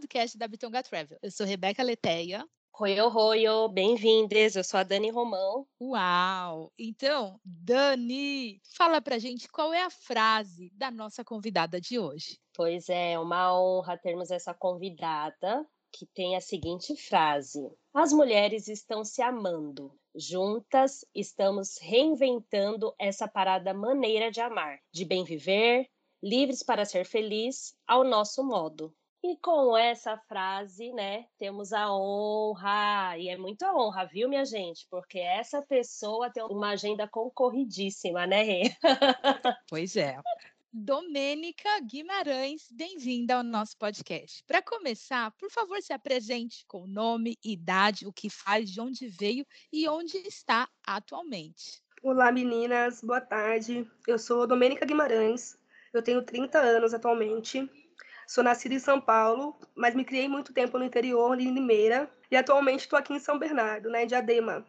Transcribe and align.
Podcast 0.00 0.38
da 0.38 0.48
Bitonga 0.48 0.82
Travel. 0.82 1.18
Eu 1.22 1.30
sou 1.30 1.44
Rebeca 1.44 1.82
Leteia. 1.82 2.42
Oi, 2.80 2.98
oi, 2.98 3.68
bem-vindas. 3.70 4.56
Eu 4.56 4.64
sou 4.64 4.80
a 4.80 4.82
Dani 4.82 5.10
Romão. 5.10 5.66
Uau! 5.78 6.72
Então, 6.78 7.38
Dani, 7.44 8.62
fala 8.74 9.02
pra 9.02 9.18
gente 9.18 9.46
qual 9.48 9.74
é 9.74 9.82
a 9.82 9.90
frase 9.90 10.70
da 10.72 10.90
nossa 10.90 11.22
convidada 11.22 11.78
de 11.78 11.98
hoje. 11.98 12.38
Pois 12.54 12.88
é, 12.88 13.18
uma 13.18 13.54
honra 13.54 13.98
termos 13.98 14.30
essa 14.30 14.54
convidada 14.54 15.66
que 15.92 16.06
tem 16.06 16.34
a 16.34 16.40
seguinte 16.40 16.96
frase: 16.96 17.70
As 17.92 18.10
mulheres 18.10 18.68
estão 18.68 19.04
se 19.04 19.20
amando. 19.20 19.94
Juntas 20.16 21.04
estamos 21.14 21.76
reinventando 21.78 22.94
essa 22.98 23.28
parada 23.28 23.74
maneira 23.74 24.30
de 24.30 24.40
amar, 24.40 24.78
de 24.90 25.04
bem 25.04 25.24
viver, 25.24 25.86
livres 26.22 26.62
para 26.62 26.86
ser 26.86 27.04
feliz 27.04 27.74
ao 27.86 28.02
nosso 28.02 28.42
modo. 28.42 28.94
E 29.22 29.36
com 29.36 29.76
essa 29.76 30.16
frase, 30.16 30.94
né, 30.94 31.26
temos 31.38 31.74
a 31.74 31.92
honra, 31.94 33.18
e 33.18 33.28
é 33.28 33.36
muita 33.36 33.70
honra, 33.70 34.06
viu, 34.06 34.30
minha 34.30 34.46
gente? 34.46 34.86
Porque 34.90 35.18
essa 35.18 35.60
pessoa 35.60 36.30
tem 36.30 36.42
uma 36.44 36.70
agenda 36.70 37.06
concorridíssima, 37.06 38.26
né, 38.26 38.42
Rê? 38.42 38.62
Pois 39.68 39.94
é. 39.94 40.16
Domênica 40.72 41.68
Guimarães, 41.80 42.72
bem-vinda 42.72 43.34
ao 43.36 43.42
nosso 43.42 43.76
podcast. 43.76 44.42
Para 44.44 44.62
começar, 44.62 45.30
por 45.32 45.50
favor, 45.50 45.82
se 45.82 45.92
apresente 45.92 46.64
com 46.66 46.86
nome, 46.86 47.36
idade, 47.44 48.06
o 48.06 48.12
que 48.12 48.30
faz, 48.30 48.70
de 48.70 48.80
onde 48.80 49.06
veio 49.06 49.44
e 49.70 49.86
onde 49.86 50.16
está 50.16 50.66
atualmente. 50.82 51.82
Olá, 52.02 52.32
meninas, 52.32 53.02
boa 53.02 53.20
tarde. 53.20 53.86
Eu 54.08 54.18
sou 54.18 54.46
Domênica 54.46 54.86
Guimarães, 54.86 55.58
eu 55.92 56.02
tenho 56.02 56.24
30 56.24 56.58
anos 56.58 56.94
atualmente. 56.94 57.68
Sou 58.30 58.44
nascida 58.44 58.76
em 58.76 58.78
São 58.78 59.00
Paulo, 59.00 59.56
mas 59.74 59.92
me 59.92 60.04
criei 60.04 60.28
muito 60.28 60.52
tempo 60.52 60.78
no 60.78 60.84
interior, 60.84 61.36
em 61.40 61.52
Limeira, 61.52 62.08
e 62.30 62.36
atualmente 62.36 62.82
estou 62.82 62.96
aqui 62.96 63.12
em 63.12 63.18
São 63.18 63.36
Bernardo, 63.36 63.90
né, 63.90 64.04
em 64.04 64.06
Diadema. 64.06 64.64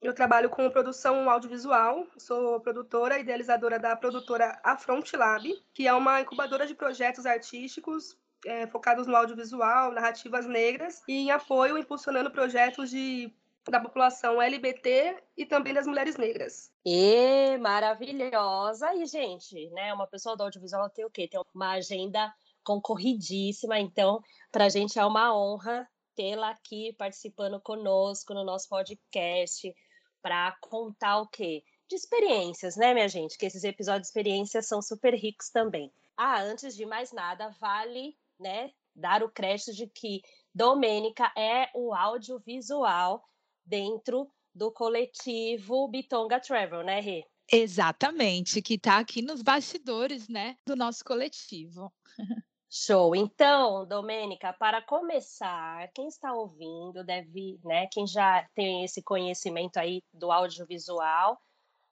Eu 0.00 0.14
trabalho 0.14 0.48
com 0.48 0.70
produção 0.70 1.28
audiovisual, 1.28 2.06
sou 2.16 2.60
produtora 2.60 3.18
e 3.18 3.22
idealizadora 3.22 3.80
da 3.80 3.96
produtora 3.96 4.60
Afront 4.62 5.16
Lab, 5.16 5.60
que 5.74 5.88
é 5.88 5.92
uma 5.92 6.20
incubadora 6.20 6.68
de 6.68 6.72
projetos 6.76 7.26
artísticos 7.26 8.16
é, 8.46 8.68
focados 8.68 9.08
no 9.08 9.16
audiovisual, 9.16 9.90
narrativas 9.90 10.46
negras, 10.46 11.02
e 11.08 11.14
em 11.14 11.32
apoio 11.32 11.76
impulsionando 11.76 12.30
projetos 12.30 12.90
de 12.90 13.34
da 13.68 13.78
população 13.78 14.40
LGBT 14.40 15.22
e 15.36 15.44
também 15.44 15.74
das 15.74 15.86
mulheres 15.86 16.16
negras. 16.16 16.72
E 16.84 17.58
maravilhosa! 17.58 18.94
E, 18.94 19.04
gente, 19.04 19.68
né? 19.70 19.92
Uma 19.92 20.06
pessoa 20.06 20.36
do 20.36 20.44
audiovisual 20.44 20.88
tem 20.88 21.04
o 21.04 21.10
quê? 21.10 21.28
Tem 21.28 21.40
uma 21.54 21.72
agenda 21.72 22.32
concorridíssima, 22.64 23.78
então, 23.78 24.20
para 24.50 24.66
a 24.66 24.68
gente 24.68 24.98
é 24.98 25.04
uma 25.04 25.34
honra 25.36 25.88
tê-la 26.14 26.50
aqui 26.50 26.92
participando 26.98 27.60
conosco 27.60 28.34
no 28.34 28.44
nosso 28.44 28.68
podcast 28.68 29.74
para 30.20 30.56
contar 30.60 31.20
o 31.20 31.28
quê? 31.28 31.62
De 31.88 31.96
experiências, 31.96 32.76
né, 32.76 32.92
minha 32.92 33.08
gente? 33.08 33.38
Que 33.38 33.46
esses 33.46 33.64
episódios 33.64 34.02
de 34.02 34.08
experiências 34.08 34.66
são 34.66 34.82
super 34.82 35.14
ricos 35.14 35.48
também. 35.50 35.92
Ah, 36.16 36.40
antes 36.42 36.76
de 36.76 36.84
mais 36.84 37.12
nada, 37.12 37.48
vale, 37.58 38.16
né, 38.38 38.70
dar 38.94 39.22
o 39.22 39.30
crédito 39.30 39.72
de 39.72 39.86
que 39.86 40.20
Domênica 40.54 41.32
é 41.36 41.70
o 41.74 41.94
audiovisual 41.94 43.24
dentro 43.64 44.30
do 44.54 44.70
coletivo 44.70 45.88
Bitonga 45.88 46.40
Travel, 46.40 46.82
né, 46.82 47.00
Rê? 47.00 47.24
Exatamente, 47.52 48.60
que 48.60 48.74
está 48.74 48.98
aqui 48.98 49.22
nos 49.22 49.42
bastidores, 49.42 50.28
né, 50.28 50.56
do 50.66 50.76
nosso 50.76 51.04
coletivo. 51.04 51.92
Show. 52.72 53.16
Então, 53.16 53.84
Domênica, 53.84 54.52
para 54.52 54.80
começar, 54.80 55.88
quem 55.92 56.06
está 56.06 56.32
ouvindo 56.32 57.02
deve, 57.04 57.58
né, 57.64 57.88
quem 57.88 58.06
já 58.06 58.46
tem 58.54 58.84
esse 58.84 59.02
conhecimento 59.02 59.76
aí 59.76 60.00
do 60.14 60.30
audiovisual, 60.30 61.36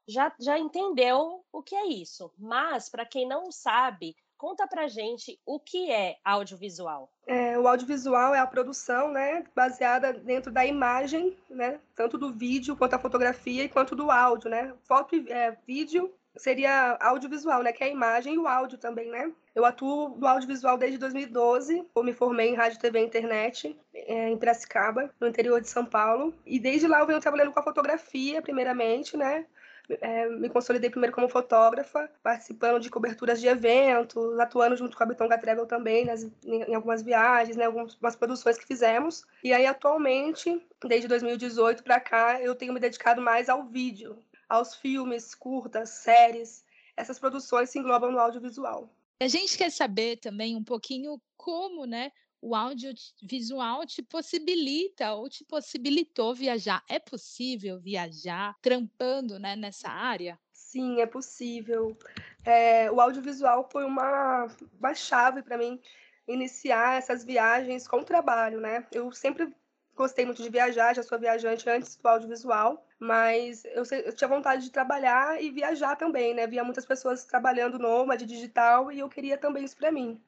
já, 0.06 0.32
já 0.40 0.56
entendeu 0.56 1.44
o 1.52 1.62
que 1.64 1.74
é 1.74 1.86
isso. 1.86 2.32
Mas, 2.38 2.88
para 2.88 3.04
quem 3.04 3.26
não 3.26 3.50
sabe, 3.50 4.14
conta 4.36 4.68
pra 4.68 4.86
gente 4.86 5.36
o 5.44 5.58
que 5.58 5.90
é 5.90 6.16
audiovisual. 6.24 7.10
É, 7.26 7.58
o 7.58 7.66
audiovisual 7.66 8.32
é 8.32 8.38
a 8.38 8.46
produção, 8.46 9.10
né, 9.10 9.44
baseada 9.56 10.12
dentro 10.12 10.52
da 10.52 10.64
imagem, 10.64 11.36
né, 11.50 11.80
tanto 11.96 12.16
do 12.16 12.32
vídeo 12.32 12.76
quanto 12.76 12.94
a 12.94 13.00
fotografia 13.00 13.64
e 13.64 13.68
quanto 13.68 13.96
do 13.96 14.12
áudio, 14.12 14.48
né. 14.48 14.72
Foto 14.84 15.16
e 15.16 15.30
é, 15.30 15.58
vídeo 15.66 16.14
seria 16.36 16.96
audiovisual, 17.00 17.62
né, 17.62 17.72
que 17.72 17.82
é 17.82 17.86
a 17.88 17.90
imagem 17.90 18.34
e 18.34 18.38
o 18.38 18.46
áudio 18.46 18.78
também, 18.78 19.10
né. 19.10 19.32
Eu 19.54 19.64
atuo 19.64 20.16
no 20.16 20.26
audiovisual 20.26 20.78
desde 20.78 20.98
2012, 20.98 21.84
eu 21.94 22.02
me 22.04 22.12
formei 22.12 22.50
em 22.50 22.54
rádio, 22.54 22.78
TV 22.78 23.00
e 23.00 23.04
internet 23.04 23.78
é, 23.94 24.28
em 24.28 24.38
Piracicaba, 24.38 25.10
no 25.20 25.26
interior 25.26 25.60
de 25.60 25.68
São 25.68 25.84
Paulo, 25.84 26.34
e 26.46 26.58
desde 26.60 26.86
lá 26.86 27.00
eu 27.00 27.06
venho 27.06 27.20
trabalhando 27.20 27.52
com 27.52 27.60
a 27.60 27.64
fotografia, 27.64 28.40
primeiramente, 28.40 29.16
né, 29.16 29.46
é, 30.00 30.28
me 30.28 30.48
consolidei 30.48 30.90
primeiro 30.90 31.14
como 31.14 31.28
fotógrafa, 31.28 32.10
participando 32.22 32.80
de 32.80 32.90
coberturas 32.90 33.40
de 33.40 33.48
eventos, 33.48 34.38
atuando 34.38 34.76
junto 34.76 34.96
com 34.96 35.02
a 35.02 35.06
Bitonga 35.06 35.38
Travel 35.38 35.66
também 35.66 36.04
nas, 36.04 36.28
em, 36.44 36.74
algumas 36.74 37.02
viagens, 37.02 37.56
né, 37.56 37.64
algumas 37.64 38.16
produções 38.16 38.58
que 38.58 38.66
fizemos. 38.66 39.24
E 39.42 39.52
aí, 39.52 39.66
atualmente, 39.66 40.62
desde 40.84 41.08
2018 41.08 41.82
para 41.82 41.98
cá, 42.00 42.40
eu 42.40 42.54
tenho 42.54 42.72
me 42.72 42.80
dedicado 42.80 43.22
mais 43.22 43.48
ao 43.48 43.64
vídeo, 43.64 44.18
aos 44.48 44.75
filmes, 44.75 45.34
curtas, 45.34 45.91
séries. 45.91 46.64
Essas 46.97 47.19
produções 47.19 47.70
se 47.70 47.78
englobam 47.78 48.10
no 48.10 48.19
audiovisual. 48.19 48.92
A 49.20 49.28
gente 49.28 49.59
quer 49.59 49.70
saber 49.70 50.16
também 50.16 50.56
um 50.56 50.64
pouquinho 50.64 51.20
como, 51.36 51.84
né, 51.84 52.12
o 52.41 52.54
audiovisual 52.54 53.84
te 53.84 54.03
possibilita 54.03 55.12
ou 55.14 55.28
te 55.28 55.44
possibilitou 55.44 56.34
viajar. 56.34 56.84
É 56.88 56.98
possível 56.98 57.81
viajar 57.81 58.56
trampando 58.62 59.38
né, 59.38 59.56
nessa 59.56 59.88
área? 59.88 60.38
Sim, 60.53 61.00
é 61.00 61.06
possível. 61.06 61.97
É, 62.44 62.91
o 62.91 63.00
audiovisual 63.00 63.69
foi 63.70 63.84
uma, 63.84 64.47
uma 64.78 64.94
chave 64.94 65.42
para 65.42 65.58
mim 65.58 65.81
iniciar 66.26 66.98
essas 66.98 67.25
viagens 67.25 67.88
com 67.88 68.04
trabalho, 68.04 68.60
né? 68.60 68.87
Eu 68.92 69.10
sempre 69.12 69.53
gostei 69.97 70.25
muito 70.25 70.42
de 70.42 70.50
viajar, 70.50 70.94
já 70.94 71.03
sou 71.03 71.19
viajante 71.19 71.69
antes 71.69 71.97
do 71.97 72.06
audiovisual, 72.06 72.87
mas 72.98 73.64
eu, 73.66 73.84
eu, 74.04 74.12
tinha 74.12 74.28
vontade 74.28 74.64
de 74.64 74.70
trabalhar 74.70 75.41
e 75.41 75.50
viajar 75.50 75.97
também, 75.97 76.34
né? 76.34 76.47
Via 76.47 76.64
muitas 76.64 76.84
pessoas 76.84 77.25
trabalhando 77.25 77.78
nômade 77.78 78.26
digital 78.26 78.91
e 78.91 78.98
eu 78.98 79.09
queria 79.09 79.38
também 79.38 79.64
isso 79.64 79.76
para 79.76 79.92
mim. 79.92 80.20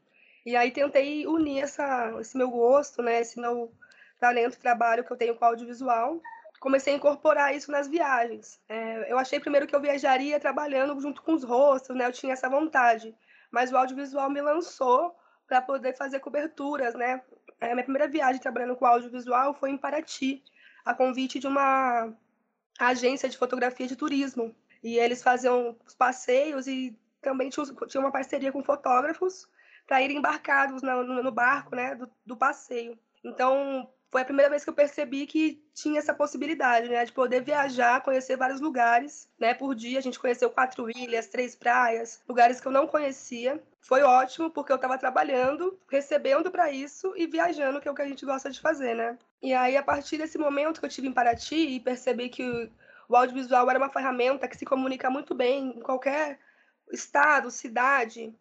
E 0.44 0.56
aí 0.56 0.70
tentei 0.70 1.26
unir 1.26 1.62
essa, 1.62 2.14
esse 2.20 2.36
meu 2.36 2.50
gosto, 2.50 3.02
né, 3.02 3.20
esse 3.20 3.38
meu 3.38 3.72
talento, 4.18 4.58
trabalho 4.58 5.04
que 5.04 5.12
eu 5.12 5.16
tenho 5.16 5.34
com 5.34 5.44
audiovisual. 5.44 6.20
Comecei 6.60 6.92
a 6.92 6.96
incorporar 6.96 7.54
isso 7.54 7.70
nas 7.70 7.88
viagens. 7.88 8.60
É, 8.68 9.10
eu 9.12 9.18
achei 9.18 9.40
primeiro 9.40 9.66
que 9.66 9.74
eu 9.74 9.80
viajaria 9.80 10.40
trabalhando 10.40 10.98
junto 11.00 11.22
com 11.22 11.34
os 11.34 11.44
rostos, 11.44 11.94
né, 11.96 12.06
eu 12.06 12.12
tinha 12.12 12.32
essa 12.32 12.48
vontade. 12.48 13.14
Mas 13.50 13.72
o 13.72 13.76
audiovisual 13.76 14.30
me 14.30 14.40
lançou 14.40 15.14
para 15.46 15.60
poder 15.60 15.96
fazer 15.96 16.20
coberturas, 16.20 16.94
né. 16.94 17.20
É, 17.60 17.74
minha 17.74 17.84
primeira 17.84 18.08
viagem 18.08 18.40
trabalhando 18.40 18.76
com 18.76 18.86
audiovisual 18.86 19.52
foi 19.54 19.70
em 19.70 19.76
Paraty, 19.76 20.42
a 20.84 20.94
convite 20.94 21.38
de 21.38 21.46
uma 21.46 22.14
agência 22.88 23.28
de 23.28 23.38
fotografia 23.38 23.86
de 23.86 23.96
turismo. 23.96 24.54
E 24.82 24.98
eles 24.98 25.22
faziam 25.22 25.76
os 25.86 25.94
passeios 25.94 26.66
e 26.66 26.96
também 27.20 27.50
tinha 27.50 28.00
uma 28.00 28.10
parceria 28.10 28.50
com 28.50 28.62
fotógrafos 28.62 29.46
para 29.86 30.02
irem 30.02 30.18
embarcados 30.18 30.82
no, 30.82 31.32
barco 31.32 31.74
né, 31.74 31.94
do, 31.94 32.10
do, 32.24 32.36
passeio. 32.36 32.98
Então, 33.22 33.90
foi 34.10 34.22
a 34.22 34.24
primeira 34.24 34.50
vez 34.50 34.64
que 34.64 34.70
eu 34.70 34.74
percebi 34.74 35.24
que 35.24 35.62
tinha 35.72 36.00
essa 36.00 36.12
possibilidade 36.12 36.88
né, 36.88 37.04
de 37.04 37.12
poder 37.12 37.42
viajar, 37.42 38.02
conhecer 38.02 38.36
vários 38.36 38.60
lugares 38.60 39.28
né, 39.38 39.54
por 39.54 39.72
dia. 39.72 40.00
A 40.00 40.02
gente 40.02 40.18
conheceu 40.18 40.50
quatro 40.50 40.90
ilhas, 40.90 41.28
três 41.28 41.54
praias, 41.54 42.20
lugares 42.28 42.60
que 42.60 42.66
eu 42.66 42.72
não 42.72 42.88
conhecia. 42.88 43.62
Foi 43.80 44.02
ótimo, 44.02 44.50
porque 44.50 44.72
eu 44.72 44.76
estava 44.76 44.98
trabalhando, 44.98 45.78
recebendo 45.88 46.50
para 46.50 46.72
isso 46.72 47.14
e 47.16 47.26
viajando, 47.26 47.80
que 47.80 47.86
é 47.86 47.90
o 47.90 47.94
que 47.94 48.02
a 48.02 48.08
gente 48.08 48.26
gosta 48.26 48.50
de 48.50 48.60
fazer. 48.60 48.94
Né? 48.94 49.16
E 49.40 49.54
aí, 49.54 49.76
a 49.76 49.82
partir 49.82 50.18
desse 50.18 50.36
momento 50.36 50.80
que 50.80 50.86
eu 50.86 50.90
tive 50.90 51.06
em 51.06 51.12
Paraty 51.12 51.76
e 51.76 51.80
percebi 51.80 52.28
que 52.28 52.70
o 53.08 53.16
audiovisual 53.16 53.70
era 53.70 53.78
uma 53.78 53.88
ferramenta 53.88 54.48
que 54.48 54.56
se 54.56 54.64
comunica 54.64 55.08
muito 55.08 55.36
bem 55.36 55.76
em 55.76 55.80
qualquer 55.80 56.38
estado, 56.92 57.48
cidade, 57.50 58.34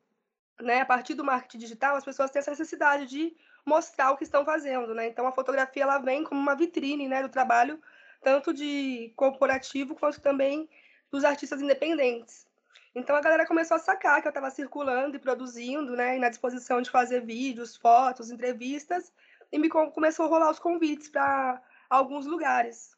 né, 0.59 0.81
a 0.81 0.85
partir 0.85 1.13
do 1.13 1.23
marketing 1.23 1.57
digital, 1.57 1.95
as 1.95 2.06
pessoas 2.06 2.31
têm 2.31 2.39
essa 2.39 2.51
necessidade 2.51 3.06
de 3.06 3.35
mostrar 3.65 4.11
o 4.11 4.17
que 4.17 4.23
estão 4.23 4.44
fazendo, 4.45 4.94
né? 4.94 5.07
Então 5.07 5.27
a 5.27 5.31
fotografia 5.31 5.83
ela 5.83 6.00
vem 6.00 6.23
como 6.23 6.39
uma 6.39 6.56
vitrine, 6.56 7.07
né, 7.07 7.21
do 7.21 7.29
trabalho 7.29 7.79
tanto 8.21 8.53
de 8.53 9.13
corporativo 9.15 9.95
quanto 9.95 10.19
também 10.21 10.69
dos 11.11 11.23
artistas 11.23 11.61
independentes. 11.61 12.47
Então 12.94 13.15
a 13.15 13.21
galera 13.21 13.45
começou 13.45 13.75
a 13.75 13.79
sacar 13.79 14.21
que 14.21 14.27
eu 14.27 14.31
estava 14.31 14.50
circulando 14.50 15.15
e 15.15 15.19
produzindo, 15.19 15.95
né, 15.95 16.17
e 16.17 16.19
na 16.19 16.29
disposição 16.29 16.81
de 16.81 16.89
fazer 16.89 17.21
vídeos, 17.21 17.75
fotos, 17.75 18.31
entrevistas, 18.31 19.12
e 19.51 19.57
me 19.57 19.69
começou 19.69 20.25
a 20.25 20.29
rolar 20.29 20.51
os 20.51 20.59
convites 20.59 21.07
para 21.07 21.62
alguns 21.89 22.25
lugares. 22.25 22.95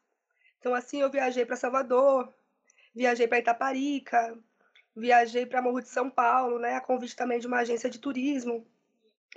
Então 0.58 0.74
assim 0.74 1.00
eu 1.00 1.10
viajei 1.10 1.44
para 1.44 1.56
Salvador, 1.56 2.32
viajei 2.94 3.28
para 3.28 3.38
Itaparica, 3.38 4.36
viajei 4.94 5.46
para 5.46 5.62
Morro 5.62 5.80
de 5.80 5.88
São 5.88 6.10
Paulo, 6.10 6.58
né, 6.58 6.74
a 6.74 6.80
convite 6.80 7.16
também 7.16 7.38
de 7.38 7.46
uma 7.46 7.60
agência 7.60 7.88
de 7.88 7.98
turismo. 7.98 8.66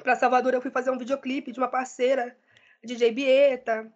Para 0.02 0.16
Salvador 0.16 0.54
eu 0.54 0.62
fui 0.62 0.72
fazer 0.72 0.92
um 0.92 0.98
videoclipe 0.98 1.52
de 1.52 1.60
uma 1.60 1.68
parceira, 1.68 2.36
DJ 2.84 3.12
Bieta. 3.12 3.92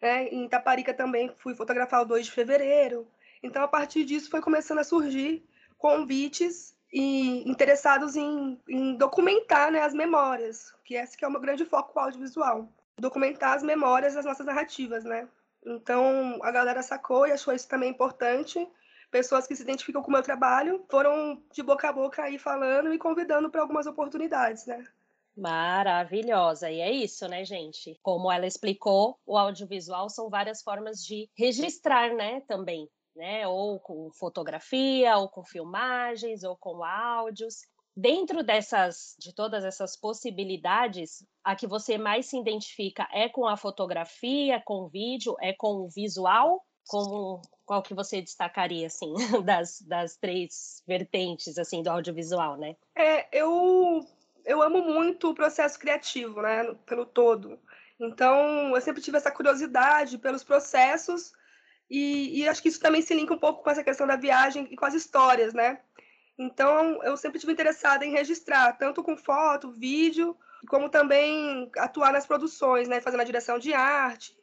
Né? 0.00 0.28
Em 0.28 0.44
Itaparica 0.44 0.94
também 0.94 1.32
fui 1.38 1.54
fotografar 1.54 2.02
o 2.02 2.04
2 2.04 2.26
de 2.26 2.32
fevereiro. 2.32 3.06
Então, 3.42 3.62
a 3.62 3.68
partir 3.68 4.04
disso, 4.04 4.30
foi 4.30 4.40
começando 4.40 4.78
a 4.78 4.84
surgir 4.84 5.44
convites 5.76 6.76
e 6.92 7.48
interessados 7.48 8.14
em, 8.14 8.60
em 8.68 8.94
documentar 8.96 9.72
né, 9.72 9.80
as 9.80 9.94
memórias, 9.94 10.72
que 10.84 10.94
esse 10.94 11.16
que 11.16 11.24
é 11.24 11.28
o 11.28 11.30
meu 11.30 11.40
grande 11.40 11.64
foco 11.64 11.98
audiovisual. 11.98 12.68
Documentar 12.98 13.54
as 13.54 13.62
memórias 13.62 14.14
das 14.14 14.24
nossas 14.24 14.46
narrativas, 14.46 15.02
né? 15.02 15.26
Então, 15.64 16.38
a 16.42 16.50
galera 16.50 16.82
sacou 16.82 17.26
e 17.26 17.32
achou 17.32 17.54
isso 17.54 17.68
também 17.68 17.90
importante. 17.90 18.68
Pessoas 19.12 19.46
que 19.46 19.54
se 19.54 19.62
identificam 19.62 20.02
com 20.02 20.08
o 20.08 20.12
meu 20.12 20.22
trabalho 20.22 20.86
foram 20.90 21.38
de 21.52 21.62
boca 21.62 21.86
a 21.86 21.92
boca 21.92 22.22
aí 22.22 22.38
falando 22.38 22.94
e 22.94 22.98
convidando 22.98 23.50
para 23.50 23.60
algumas 23.60 23.86
oportunidades, 23.86 24.64
né? 24.64 24.82
Maravilhosa. 25.36 26.70
E 26.70 26.80
é 26.80 26.90
isso, 26.90 27.28
né, 27.28 27.44
gente? 27.44 27.98
Como 28.02 28.32
ela 28.32 28.46
explicou, 28.46 29.18
o 29.26 29.36
audiovisual 29.36 30.08
são 30.08 30.30
várias 30.30 30.62
formas 30.62 31.04
de 31.04 31.28
registrar, 31.36 32.14
né, 32.14 32.40
também, 32.48 32.88
né? 33.14 33.46
Ou 33.46 33.78
com 33.78 34.10
fotografia, 34.12 35.18
ou 35.18 35.28
com 35.28 35.44
filmagens, 35.44 36.42
ou 36.42 36.56
com 36.56 36.82
áudios. 36.82 37.66
Dentro 37.94 38.42
dessas, 38.42 39.14
de 39.18 39.34
todas 39.34 39.62
essas 39.62 39.94
possibilidades, 39.94 41.22
a 41.44 41.54
que 41.54 41.66
você 41.66 41.98
mais 41.98 42.30
se 42.30 42.38
identifica 42.38 43.06
é 43.12 43.28
com 43.28 43.46
a 43.46 43.58
fotografia, 43.58 44.62
com 44.64 44.84
o 44.84 44.88
vídeo, 44.88 45.36
é 45.38 45.52
com 45.52 45.82
o 45.82 45.90
visual? 45.90 46.64
Com 46.88 47.42
qual 47.72 47.82
que 47.82 47.94
você 47.94 48.20
destacaria 48.20 48.86
assim 48.86 49.14
das, 49.46 49.80
das 49.80 50.14
três 50.16 50.82
vertentes 50.86 51.56
assim 51.56 51.82
do 51.82 51.88
audiovisual, 51.88 52.58
né? 52.58 52.76
É, 52.94 53.26
eu 53.32 54.06
eu 54.44 54.60
amo 54.60 54.82
muito 54.82 55.30
o 55.30 55.34
processo 55.34 55.78
criativo, 55.78 56.42
né, 56.42 56.74
pelo 56.84 57.06
todo. 57.06 57.58
Então, 57.98 58.74
eu 58.74 58.80
sempre 58.80 59.00
tive 59.00 59.16
essa 59.16 59.30
curiosidade 59.30 60.18
pelos 60.18 60.44
processos 60.44 61.32
e, 61.88 62.40
e, 62.40 62.48
acho 62.48 62.60
que 62.60 62.68
isso 62.68 62.80
também 62.80 63.00
se 63.00 63.14
linka 63.14 63.32
um 63.32 63.38
pouco 63.38 63.62
com 63.62 63.70
essa 63.70 63.84
questão 63.84 64.06
da 64.06 64.16
viagem 64.16 64.66
e 64.70 64.76
com 64.76 64.84
as 64.84 64.94
histórias, 64.94 65.54
né? 65.54 65.80
Então, 66.36 67.02
eu 67.04 67.16
sempre 67.16 67.38
tive 67.38 67.52
interessada 67.52 68.04
em 68.04 68.10
registrar, 68.10 68.72
tanto 68.72 69.02
com 69.02 69.16
foto, 69.16 69.70
vídeo, 69.70 70.36
como 70.68 70.88
também 70.88 71.70
atuar 71.78 72.12
nas 72.12 72.26
produções, 72.26 72.88
né? 72.88 73.00
Fazendo 73.00 73.20
a 73.20 73.24
direção 73.24 73.58
de 73.58 73.72
arte, 73.72 74.36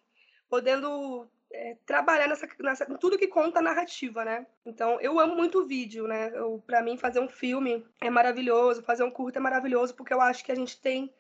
podendo 0.47 1.29
é, 1.51 1.77
trabalhar 1.85 2.27
nessa, 2.27 2.47
nessa, 2.59 2.85
tudo 2.97 3.17
que 3.17 3.27
conta 3.27 3.59
a 3.59 3.61
narrativa, 3.61 4.23
né? 4.23 4.45
Então, 4.65 4.99
eu 5.01 5.19
amo 5.19 5.35
muito 5.35 5.65
vídeo, 5.65 6.07
né? 6.07 6.31
Para 6.65 6.81
mim, 6.81 6.97
fazer 6.97 7.19
um 7.19 7.29
filme 7.29 7.85
é 7.99 8.09
maravilhoso, 8.09 8.83
fazer 8.83 9.03
um 9.03 9.11
curto 9.11 9.37
é 9.37 9.39
maravilhoso, 9.39 9.95
porque 9.95 10.13
eu 10.13 10.21
acho 10.21 10.43
que 10.43 10.51
a 10.51 10.55
gente 10.55 10.79
tem 10.79 11.13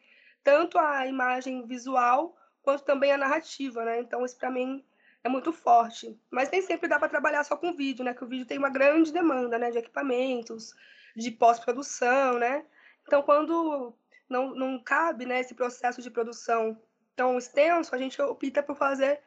tanto 0.43 0.77
a 0.77 1.07
imagem 1.07 1.65
visual 1.65 2.37
quanto 2.61 2.83
também 2.83 3.11
a 3.11 3.17
narrativa, 3.17 3.83
né? 3.83 3.99
Então, 3.99 4.23
isso 4.23 4.37
para 4.37 4.51
mim 4.51 4.83
é 5.23 5.29
muito 5.29 5.51
forte. 5.51 6.17
Mas 6.29 6.49
nem 6.51 6.61
sempre 6.61 6.87
dá 6.87 6.99
para 6.99 7.09
trabalhar 7.09 7.43
só 7.43 7.57
com 7.57 7.75
vídeo, 7.75 8.05
né? 8.05 8.13
Que 8.13 8.23
o 8.23 8.27
vídeo 8.27 8.45
tem 8.45 8.57
uma 8.57 8.69
grande 8.69 9.11
demanda, 9.11 9.57
né? 9.57 9.71
De 9.71 9.79
equipamentos, 9.79 10.73
de 11.15 11.31
pós-produção, 11.31 12.37
né? 12.37 12.65
Então, 13.07 13.23
quando 13.23 13.95
não, 14.29 14.53
não 14.53 14.79
cabe 14.79 15.25
né, 15.25 15.39
esse 15.39 15.55
processo 15.55 16.01
de 16.01 16.11
produção 16.11 16.79
tão 17.15 17.37
extenso, 17.37 17.93
a 17.93 17.97
gente 17.97 18.21
opta 18.21 18.61
por 18.61 18.77
fazer 18.77 19.19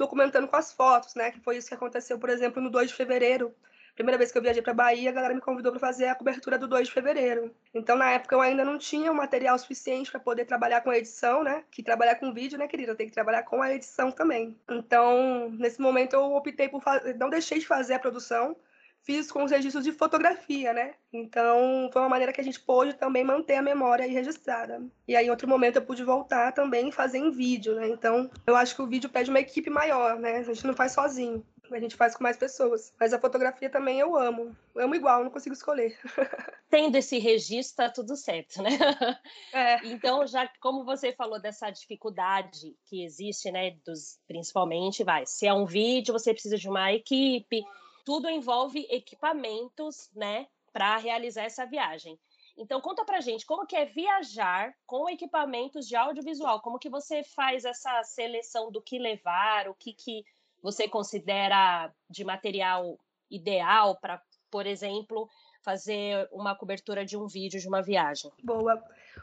documentando 0.00 0.48
com 0.48 0.56
as 0.56 0.72
fotos, 0.72 1.14
né? 1.14 1.30
Que 1.30 1.38
foi 1.40 1.58
isso 1.58 1.68
que 1.68 1.74
aconteceu, 1.74 2.18
por 2.18 2.30
exemplo, 2.30 2.62
no 2.62 2.70
2 2.70 2.88
de 2.88 2.94
fevereiro. 2.94 3.54
Primeira 3.94 4.16
vez 4.16 4.32
que 4.32 4.38
eu 4.38 4.40
viajei 4.40 4.62
para 4.62 4.72
Bahia, 4.72 5.10
a 5.10 5.12
galera 5.12 5.34
me 5.34 5.42
convidou 5.42 5.72
para 5.72 5.78
fazer 5.78 6.06
a 6.06 6.14
cobertura 6.14 6.56
do 6.56 6.66
2 6.66 6.88
de 6.88 6.94
fevereiro. 6.94 7.54
Então, 7.74 7.96
na 7.96 8.10
época, 8.12 8.34
eu 8.34 8.40
ainda 8.40 8.64
não 8.64 8.78
tinha 8.78 9.12
o 9.12 9.14
material 9.14 9.58
suficiente 9.58 10.10
para 10.10 10.18
poder 10.18 10.46
trabalhar 10.46 10.80
com 10.80 10.88
a 10.88 10.96
edição, 10.96 11.44
né? 11.44 11.64
Que 11.70 11.82
trabalhar 11.82 12.14
com 12.14 12.32
vídeo, 12.32 12.58
né, 12.58 12.66
querida? 12.66 12.94
Tem 12.94 13.08
que 13.08 13.12
trabalhar 13.12 13.42
com 13.42 13.60
a 13.60 13.74
edição 13.74 14.10
também. 14.10 14.56
Então, 14.70 15.50
nesse 15.50 15.82
momento, 15.82 16.14
eu 16.14 16.32
optei 16.34 16.66
por 16.66 16.82
fazer. 16.82 17.14
Não 17.18 17.28
deixei 17.28 17.58
de 17.58 17.66
fazer 17.66 17.92
a 17.92 17.98
produção, 17.98 18.56
fiz 19.02 19.30
com 19.30 19.44
os 19.44 19.50
registros 19.50 19.84
de 19.84 19.92
fotografia, 19.92 20.72
né? 20.72 20.94
Então, 21.12 21.90
foi 21.92 22.02
uma 22.02 22.08
maneira 22.08 22.32
que 22.32 22.40
a 22.40 22.44
gente 22.44 22.60
pôde 22.60 22.94
também 22.94 23.24
manter 23.24 23.56
a 23.56 23.62
memória 23.62 24.04
aí 24.04 24.12
registrada. 24.12 24.82
E 25.06 25.16
aí, 25.16 25.26
em 25.26 25.30
outro 25.30 25.48
momento, 25.48 25.76
eu 25.76 25.82
pude 25.82 26.04
voltar 26.04 26.52
também 26.52 26.88
e 26.88 26.92
fazer 26.92 27.18
em 27.18 27.30
vídeo, 27.30 27.74
né? 27.74 27.88
Então, 27.88 28.30
eu 28.46 28.54
acho 28.54 28.74
que 28.74 28.82
o 28.82 28.86
vídeo 28.86 29.10
pede 29.10 29.30
uma 29.30 29.40
equipe 29.40 29.70
maior, 29.70 30.18
né? 30.18 30.38
A 30.38 30.42
gente 30.42 30.66
não 30.66 30.74
faz 30.74 30.92
sozinho. 30.92 31.44
A 31.72 31.78
gente 31.78 31.94
faz 31.94 32.16
com 32.16 32.24
mais 32.24 32.36
pessoas. 32.36 32.92
Mas 32.98 33.12
a 33.12 33.18
fotografia 33.18 33.70
também 33.70 34.00
eu 34.00 34.16
amo. 34.16 34.56
Eu 34.74 34.84
amo 34.84 34.94
igual, 34.94 35.22
não 35.22 35.30
consigo 35.30 35.54
escolher. 35.54 35.96
Tendo 36.68 36.96
esse 36.96 37.18
registro, 37.18 37.76
tá 37.76 37.88
tudo 37.88 38.16
certo, 38.16 38.62
né? 38.62 38.70
É. 39.52 39.86
Então, 39.86 40.26
já 40.26 40.48
como 40.60 40.84
você 40.84 41.12
falou 41.12 41.40
dessa 41.40 41.70
dificuldade 41.70 42.76
que 42.86 43.04
existe, 43.04 43.50
né? 43.50 43.76
Dos, 43.84 44.18
principalmente, 44.26 45.04
vai, 45.04 45.24
se 45.26 45.46
é 45.46 45.52
um 45.52 45.64
vídeo, 45.64 46.12
você 46.12 46.32
precisa 46.32 46.56
de 46.56 46.68
uma 46.68 46.92
equipe, 46.92 47.64
tudo 48.10 48.28
envolve 48.28 48.88
equipamentos, 48.90 50.10
né, 50.16 50.48
para 50.72 50.96
realizar 50.96 51.44
essa 51.44 51.64
viagem. 51.64 52.18
Então 52.58 52.80
conta 52.80 53.04
pra 53.04 53.20
gente 53.20 53.46
como 53.46 53.64
que 53.64 53.76
é 53.76 53.84
viajar 53.84 54.74
com 54.84 55.08
equipamentos 55.08 55.86
de 55.86 55.94
audiovisual, 55.94 56.60
como 56.60 56.80
que 56.80 56.88
você 56.88 57.22
faz 57.22 57.64
essa 57.64 58.02
seleção 58.02 58.68
do 58.72 58.82
que 58.82 58.98
levar, 58.98 59.68
o 59.68 59.74
que 59.74 59.92
que 59.92 60.24
você 60.60 60.88
considera 60.88 61.94
de 62.08 62.24
material 62.24 62.98
ideal 63.30 63.94
para, 63.94 64.20
por 64.50 64.66
exemplo, 64.66 65.30
fazer 65.62 66.28
uma 66.32 66.56
cobertura 66.56 67.04
de 67.04 67.16
um 67.16 67.28
vídeo 67.28 67.60
de 67.60 67.68
uma 67.68 67.80
viagem. 67.80 68.32
Boa. 68.42 68.82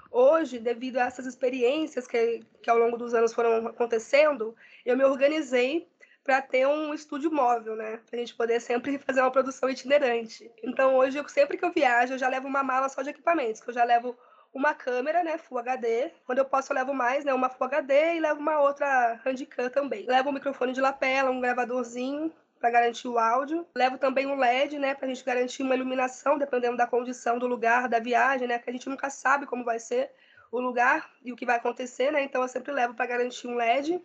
Hoje, 0.10 0.60
devido 0.60 0.96
a 0.96 1.08
essas 1.08 1.26
experiências 1.26 2.08
que, 2.08 2.40
que 2.64 2.70
ao 2.70 2.78
longo 2.78 2.96
dos 2.96 3.14
anos 3.14 3.34
foram 3.34 3.68
acontecendo, 3.68 4.56
eu 4.86 4.96
me 4.96 5.04
organizei 5.04 5.90
para 6.28 6.42
ter 6.42 6.68
um 6.68 6.94
estúdio 6.94 7.32
móvel, 7.32 7.78
né? 7.78 8.02
Pra 8.06 8.20
gente 8.20 8.36
poder 8.36 8.60
sempre 8.60 8.98
fazer 9.00 9.22
uma 9.22 9.32
produção 9.32 9.70
itinerante. 9.70 10.52
Então, 10.62 10.98
hoje, 10.98 11.18
eu, 11.18 11.28
sempre 11.30 11.58
que 11.58 11.64
eu 11.64 11.72
viajo, 11.72 12.14
eu 12.14 12.18
já 12.18 12.28
levo 12.28 12.46
uma 12.50 12.62
mala 12.62 12.90
só 12.90 13.02
de 13.02 13.12
equipamentos, 13.12 13.62
que 13.62 13.70
eu 13.70 13.74
já 13.74 13.86
levo 13.86 14.14
uma 14.54 14.74
câmera, 14.74 15.24
né, 15.24 15.38
Full 15.38 15.60
HD. 15.60 16.12
Quando 16.26 16.40
eu 16.40 16.46
posso, 16.46 16.74
eu 16.74 16.76
levo 16.76 16.94
mais, 16.94 17.24
né, 17.24 17.34
uma 17.34 17.48
Full 17.48 17.68
HD 17.68 18.16
e 18.16 18.20
levo 18.20 18.42
uma 18.42 18.60
outra 18.60 19.22
Handicam 19.26 19.70
também. 19.70 20.06
Levo 20.06 20.30
um 20.30 20.34
microfone 20.34 20.74
de 20.74 20.82
lapela, 20.82 21.32
um 21.32 21.40
gravadorzinho 21.40 22.34
para 22.60 22.72
garantir 22.72 23.08
o 23.08 23.18
áudio. 23.18 23.66
Levo 23.74 23.98
também 23.98 24.28
um 24.28 24.36
LED, 24.36 24.78
né, 24.80 24.96
para 24.96 25.06
a 25.06 25.10
gente 25.10 25.24
garantir 25.24 25.64
uma 25.64 25.76
iluminação, 25.76 26.38
dependendo 26.38 26.76
da 26.76 26.86
condição 26.86 27.40
do 27.40 27.48
lugar, 27.48 27.88
da 27.88 28.00
viagem, 28.00 28.50
né, 28.50 28.60
que 28.60 28.70
a 28.70 28.74
gente 28.74 28.90
nunca 28.90 29.10
sabe 29.10 29.46
como 29.46 29.64
vai 29.64 29.80
ser 29.80 30.12
o 30.52 30.60
lugar 30.60 31.10
e 31.24 31.32
o 31.32 31.38
que 31.38 31.46
vai 31.46 31.56
acontecer, 31.56 32.12
né? 32.12 32.22
Então 32.22 32.42
eu 32.42 32.48
sempre 32.48 32.72
levo 32.74 32.94
para 32.94 33.06
garantir 33.06 33.48
um 33.48 33.56
LED 33.56 34.02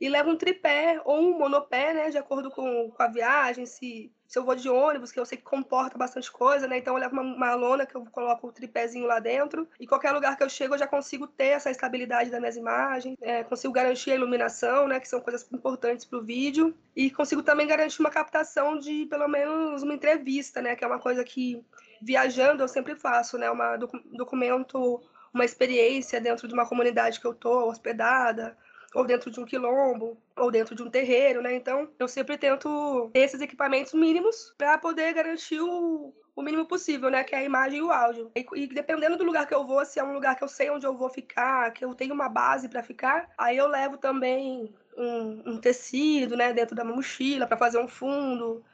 e 0.00 0.08
levo 0.08 0.30
um 0.30 0.36
tripé 0.36 1.00
ou 1.04 1.18
um 1.18 1.38
monopé, 1.38 1.94
né, 1.94 2.10
de 2.10 2.18
acordo 2.18 2.50
com, 2.50 2.90
com 2.90 3.02
a 3.02 3.06
viagem, 3.06 3.66
se, 3.66 4.12
se 4.26 4.38
eu 4.38 4.44
vou 4.44 4.54
de 4.54 4.68
ônibus, 4.68 5.12
que 5.12 5.18
eu 5.18 5.24
sei 5.24 5.38
que 5.38 5.44
comporta 5.44 5.96
bastante 5.96 6.30
coisa, 6.30 6.66
né, 6.66 6.78
então 6.78 6.94
eu 6.94 7.00
levo 7.00 7.14
uma, 7.14 7.22
uma 7.22 7.54
lona 7.54 7.86
que 7.86 7.94
eu 7.94 8.04
coloco 8.06 8.46
o 8.48 8.52
tripézinho 8.52 9.06
lá 9.06 9.18
dentro, 9.18 9.68
e 9.80 9.86
qualquer 9.86 10.12
lugar 10.12 10.36
que 10.36 10.42
eu 10.42 10.48
chego 10.48 10.74
eu 10.74 10.78
já 10.78 10.86
consigo 10.86 11.26
ter 11.26 11.48
essa 11.48 11.70
estabilidade 11.70 12.30
das 12.30 12.40
minhas 12.40 12.56
imagens, 12.56 13.16
é, 13.20 13.42
consigo 13.44 13.72
garantir 13.72 14.12
a 14.12 14.16
iluminação, 14.16 14.86
né, 14.86 15.00
que 15.00 15.08
são 15.08 15.20
coisas 15.20 15.46
importantes 15.52 16.04
para 16.04 16.18
o 16.18 16.24
vídeo, 16.24 16.76
e 16.94 17.10
consigo 17.10 17.42
também 17.42 17.66
garantir 17.66 18.00
uma 18.00 18.10
captação 18.10 18.78
de 18.78 19.06
pelo 19.06 19.28
menos 19.28 19.82
uma 19.82 19.94
entrevista, 19.94 20.60
né, 20.60 20.76
que 20.76 20.84
é 20.84 20.86
uma 20.86 20.98
coisa 20.98 21.24
que 21.24 21.64
viajando 22.02 22.62
eu 22.62 22.68
sempre 22.68 22.94
faço, 22.94 23.38
né, 23.38 23.50
uma 23.50 23.76
documento 23.76 25.02
uma 25.32 25.44
experiência 25.44 26.18
dentro 26.18 26.48
de 26.48 26.54
uma 26.54 26.66
comunidade 26.66 27.20
que 27.20 27.26
eu 27.26 27.34
tô 27.34 27.68
hospedada, 27.68 28.56
ou 28.94 29.04
dentro 29.04 29.30
de 29.30 29.40
um 29.40 29.44
quilombo, 29.44 30.16
ou 30.36 30.50
dentro 30.50 30.74
de 30.74 30.82
um 30.82 30.90
terreiro, 30.90 31.42
né? 31.42 31.54
Então, 31.54 31.88
eu 31.98 32.08
sempre 32.08 32.38
tento 32.38 33.10
ter 33.12 33.20
esses 33.20 33.40
equipamentos 33.40 33.92
mínimos 33.92 34.54
para 34.56 34.78
poder 34.78 35.12
garantir 35.12 35.60
o, 35.60 36.14
o 36.34 36.42
mínimo 36.42 36.66
possível, 36.66 37.10
né? 37.10 37.24
Que 37.24 37.34
é 37.34 37.38
a 37.38 37.44
imagem 37.44 37.78
e 37.78 37.82
o 37.82 37.90
áudio. 37.90 38.30
E, 38.34 38.46
e, 38.54 38.66
dependendo 38.66 39.16
do 39.16 39.24
lugar 39.24 39.46
que 39.46 39.54
eu 39.54 39.66
vou, 39.66 39.84
se 39.84 39.98
é 39.98 40.04
um 40.04 40.12
lugar 40.12 40.36
que 40.36 40.44
eu 40.44 40.48
sei 40.48 40.70
onde 40.70 40.86
eu 40.86 40.96
vou 40.96 41.08
ficar, 41.08 41.72
que 41.72 41.84
eu 41.84 41.94
tenho 41.94 42.14
uma 42.14 42.28
base 42.28 42.68
para 42.68 42.82
ficar, 42.82 43.28
aí 43.36 43.56
eu 43.56 43.66
levo 43.66 43.96
também 43.98 44.74
um, 44.96 45.42
um 45.52 45.60
tecido, 45.60 46.36
né? 46.36 46.52
Dentro 46.52 46.74
da 46.74 46.84
minha 46.84 46.96
mochila 46.96 47.46
para 47.46 47.56
fazer 47.56 47.78
um 47.78 47.88
fundo, 47.88 48.64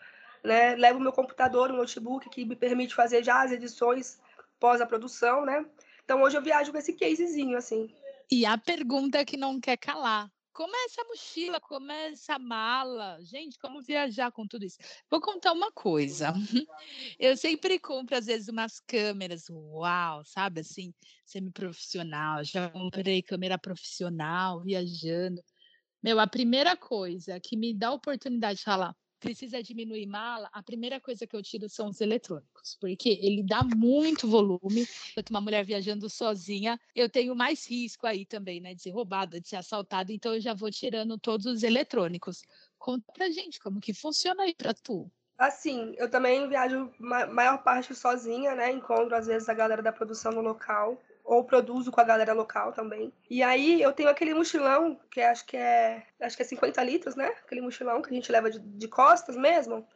né? 0.43 0.75
Levo 0.77 1.01
meu 1.01 1.13
computador, 1.13 1.71
um 1.71 1.77
notebook 1.77 2.29
que 2.31 2.45
me 2.45 2.57
permite 2.57 2.95
fazer 2.95 3.23
já 3.23 3.43
as 3.43 3.53
edições 3.53 4.21
pós 4.59 4.81
a 4.81 4.87
produção, 4.87 5.45
né? 5.45 5.65
Então 6.05 6.23
hoje 6.23 6.37
eu 6.37 6.43
viajo 6.43 6.71
com 6.71 6.79
esse 6.79 6.93
casezinho, 6.93 7.57
assim. 7.57 7.93
E 8.35 8.47
a 8.47 8.57
pergunta 8.57 9.27
que 9.27 9.37
não 9.37 9.61
quer 9.61 9.77
calar. 9.77 10.27
Como 10.55 10.75
é 10.75 10.85
essa 10.87 11.05
mochila? 11.05 11.61
Como 11.61 11.93
é 11.93 12.13
essa 12.13 12.39
mala? 12.39 13.19
Gente, 13.21 13.59
como 13.59 13.83
viajar 13.83 14.33
com 14.33 14.47
tudo 14.47 14.65
isso? 14.65 14.79
Vou 15.11 15.21
contar 15.21 15.53
uma 15.53 15.71
coisa. 15.71 16.33
Eu 17.19 17.37
sempre 17.37 17.79
compro, 17.79 18.17
às 18.17 18.25
vezes, 18.25 18.49
umas 18.49 18.81
câmeras, 18.81 19.51
uau, 19.51 20.25
sabe 20.25 20.63
assim, 20.63 20.95
semi-profissional. 21.27 22.43
Já 22.43 22.71
comprei 22.71 23.21
câmera 23.21 23.59
profissional, 23.59 24.63
viajando. 24.63 25.45
Meu, 26.03 26.19
a 26.19 26.27
primeira 26.27 26.75
coisa 26.75 27.39
que 27.39 27.55
me 27.55 27.75
dá 27.75 27.89
a 27.89 27.93
oportunidade 27.93 28.61
de 28.61 28.65
falar, 28.65 28.97
precisa 29.23 29.63
diminuir 29.63 30.05
mala, 30.05 30.51
a 30.53 30.63
primeira 30.63 31.01
coisa 31.01 31.27
que 31.27 31.35
eu 31.35 31.43
tiro 31.43 31.69
são 31.69 31.89
os 31.89 32.01
eletrônicos, 32.01 32.77
porque 32.81 33.21
ele 33.23 33.43
dá 33.43 33.63
muito 33.63 34.29
volume. 34.29 34.87
Quanto 35.15 35.31
uma 35.31 35.41
mulher 35.41 35.65
viajando 35.65 36.11
sozinha, 36.11 36.79
eu 36.95 37.09
tenho 37.09 37.35
mais 37.35 37.65
risco 37.71 38.07
aí 38.07 38.27
também, 38.27 38.61
né, 38.61 38.75
de 38.75 38.83
ser 38.83 38.91
roubada, 38.91 39.41
de 39.41 39.49
ser 39.49 39.57
assaltada, 39.57 40.13
então 40.13 40.35
eu 40.35 40.41
já 40.41 40.53
vou 40.53 40.71
tirando 40.71 41.17
todos 41.17 41.47
os 41.47 41.63
eletrônicos. 41.63 42.43
Conta 42.79 43.05
pra 43.13 43.31
gente 43.31 43.61
como 43.61 43.81
que 43.81 43.95
funciona 43.95 44.43
aí 44.43 44.55
pra 44.55 44.75
tu. 44.75 45.09
Assim, 45.39 45.95
eu 45.97 46.11
também 46.11 46.49
viajo 46.49 46.93
ma 46.99 47.27
maior 47.27 47.63
parte 47.63 47.95
sozinha, 47.95 48.55
né? 48.55 48.71
Encontro 48.71 49.15
às 49.15 49.27
vezes 49.27 49.49
a 49.49 49.55
galera 49.55 49.83
da 49.83 49.93
produção 49.93 50.33
no 50.33 50.41
local 50.41 51.01
ou 51.33 51.45
produzo 51.45 51.91
com 51.91 52.01
a 52.01 52.05
galera 52.05 52.33
local 52.33 52.73
também. 52.73 53.13
E 53.31 53.43
aí 53.43 53.81
eu 53.81 53.93
tenho 53.93 54.09
aquele 54.09 54.35
mochilão, 54.35 54.99
que 55.11 55.21
acho 55.21 55.47
que 55.47 55.57
é 55.57 56.03
acho 56.21 56.37
que 56.37 56.43
é 56.43 56.47
50 56.47 56.83
litros, 56.85 57.17
né? 57.17 57.29
Aquele 57.45 57.63
mochilão 57.63 58.03
que 58.03 58.11
a 58.11 58.13
gente 58.13 58.31
leva 58.31 58.51
de, 58.51 58.59
de 58.59 58.89
costas 58.89 59.37
mesmo. 59.37 59.87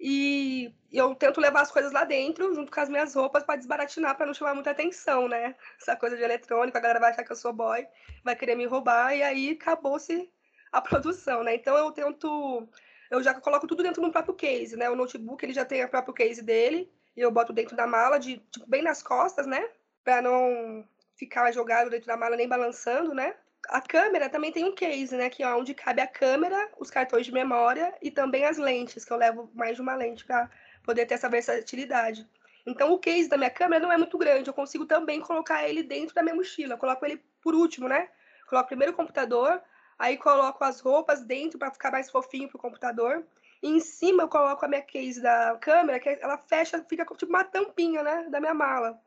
E 0.00 0.72
eu 0.92 1.14
tento 1.14 1.40
levar 1.40 1.60
as 1.60 1.70
coisas 1.70 1.92
lá 1.92 2.04
dentro, 2.04 2.54
junto 2.54 2.72
com 2.72 2.80
as 2.80 2.88
minhas 2.88 3.14
roupas, 3.14 3.42
para 3.42 3.56
desbaratinar, 3.56 4.16
para 4.16 4.26
não 4.26 4.32
chamar 4.32 4.54
muita 4.54 4.70
atenção, 4.70 5.28
né? 5.28 5.54
Essa 5.80 5.96
coisa 5.96 6.16
de 6.16 6.22
eletrônico, 6.22 6.78
a 6.78 6.80
galera 6.80 7.00
vai 7.00 7.10
achar 7.10 7.24
que 7.24 7.32
eu 7.32 7.36
sou 7.36 7.52
boy, 7.52 7.86
vai 8.24 8.36
querer 8.36 8.54
me 8.54 8.64
roubar, 8.64 9.14
e 9.14 9.22
aí 9.22 9.50
acabou-se 9.50 10.30
a 10.72 10.80
produção, 10.82 11.42
né? 11.42 11.54
Então 11.54 11.76
eu 11.76 11.90
tento. 11.92 12.68
Eu 13.10 13.22
já 13.22 13.34
coloco 13.34 13.66
tudo 13.66 13.82
dentro 13.82 14.00
do 14.00 14.12
próprio 14.12 14.34
case, 14.34 14.76
né? 14.76 14.88
O 14.88 14.96
notebook 14.96 15.44
ele 15.44 15.52
já 15.52 15.64
tem 15.64 15.84
o 15.84 15.88
próprio 15.88 16.14
case 16.14 16.42
dele, 16.42 16.90
e 17.16 17.20
eu 17.20 17.30
boto 17.30 17.52
dentro 17.52 17.76
da 17.76 17.86
mala, 17.86 18.18
de, 18.18 18.38
tipo, 18.50 18.66
bem 18.66 18.82
nas 18.82 19.02
costas, 19.02 19.46
né? 19.46 19.68
Para 20.08 20.22
não 20.22 20.88
ficar 21.16 21.52
jogado 21.52 21.90
dentro 21.90 22.06
da 22.06 22.16
mala 22.16 22.34
nem 22.34 22.48
balançando, 22.48 23.12
né? 23.12 23.34
A 23.68 23.78
câmera 23.78 24.30
também 24.30 24.50
tem 24.50 24.64
um 24.64 24.74
case, 24.74 25.14
né? 25.14 25.28
Que 25.28 25.42
é 25.42 25.54
onde 25.54 25.74
cabe 25.74 26.00
a 26.00 26.06
câmera, 26.06 26.70
os 26.78 26.90
cartões 26.90 27.26
de 27.26 27.32
memória 27.32 27.94
e 28.00 28.10
também 28.10 28.46
as 28.46 28.56
lentes, 28.56 29.04
que 29.04 29.12
eu 29.12 29.18
levo 29.18 29.50
mais 29.52 29.76
de 29.76 29.82
uma 29.82 29.94
lente 29.94 30.24
para 30.24 30.48
poder 30.82 31.04
ter 31.04 31.12
essa 31.12 31.28
versatilidade. 31.28 32.26
Então, 32.66 32.90
o 32.90 32.98
case 32.98 33.28
da 33.28 33.36
minha 33.36 33.50
câmera 33.50 33.82
não 33.82 33.92
é 33.92 33.98
muito 33.98 34.16
grande, 34.16 34.48
eu 34.48 34.54
consigo 34.54 34.86
também 34.86 35.20
colocar 35.20 35.68
ele 35.68 35.82
dentro 35.82 36.14
da 36.14 36.22
minha 36.22 36.34
mochila. 36.34 36.72
Eu 36.72 36.78
coloco 36.78 37.04
ele 37.04 37.22
por 37.42 37.54
último, 37.54 37.86
né? 37.86 38.08
Coloco 38.48 38.68
primeiro 38.68 38.94
o 38.94 38.96
computador, 38.96 39.60
aí 39.98 40.16
coloco 40.16 40.64
as 40.64 40.80
roupas 40.80 41.22
dentro 41.22 41.58
para 41.58 41.70
ficar 41.70 41.90
mais 41.90 42.08
fofinho 42.08 42.48
pro 42.48 42.58
computador. 42.58 43.26
E 43.62 43.68
em 43.68 43.78
cima 43.78 44.22
eu 44.22 44.28
coloco 44.28 44.64
a 44.64 44.68
minha 44.68 44.80
case 44.80 45.20
da 45.20 45.58
câmera, 45.60 46.00
que 46.00 46.08
ela 46.08 46.38
fecha, 46.38 46.82
fica 46.88 47.04
tipo 47.04 47.30
uma 47.30 47.44
tampinha, 47.44 48.02
né? 48.02 48.26
Da 48.30 48.40
minha 48.40 48.54
mala. 48.54 48.98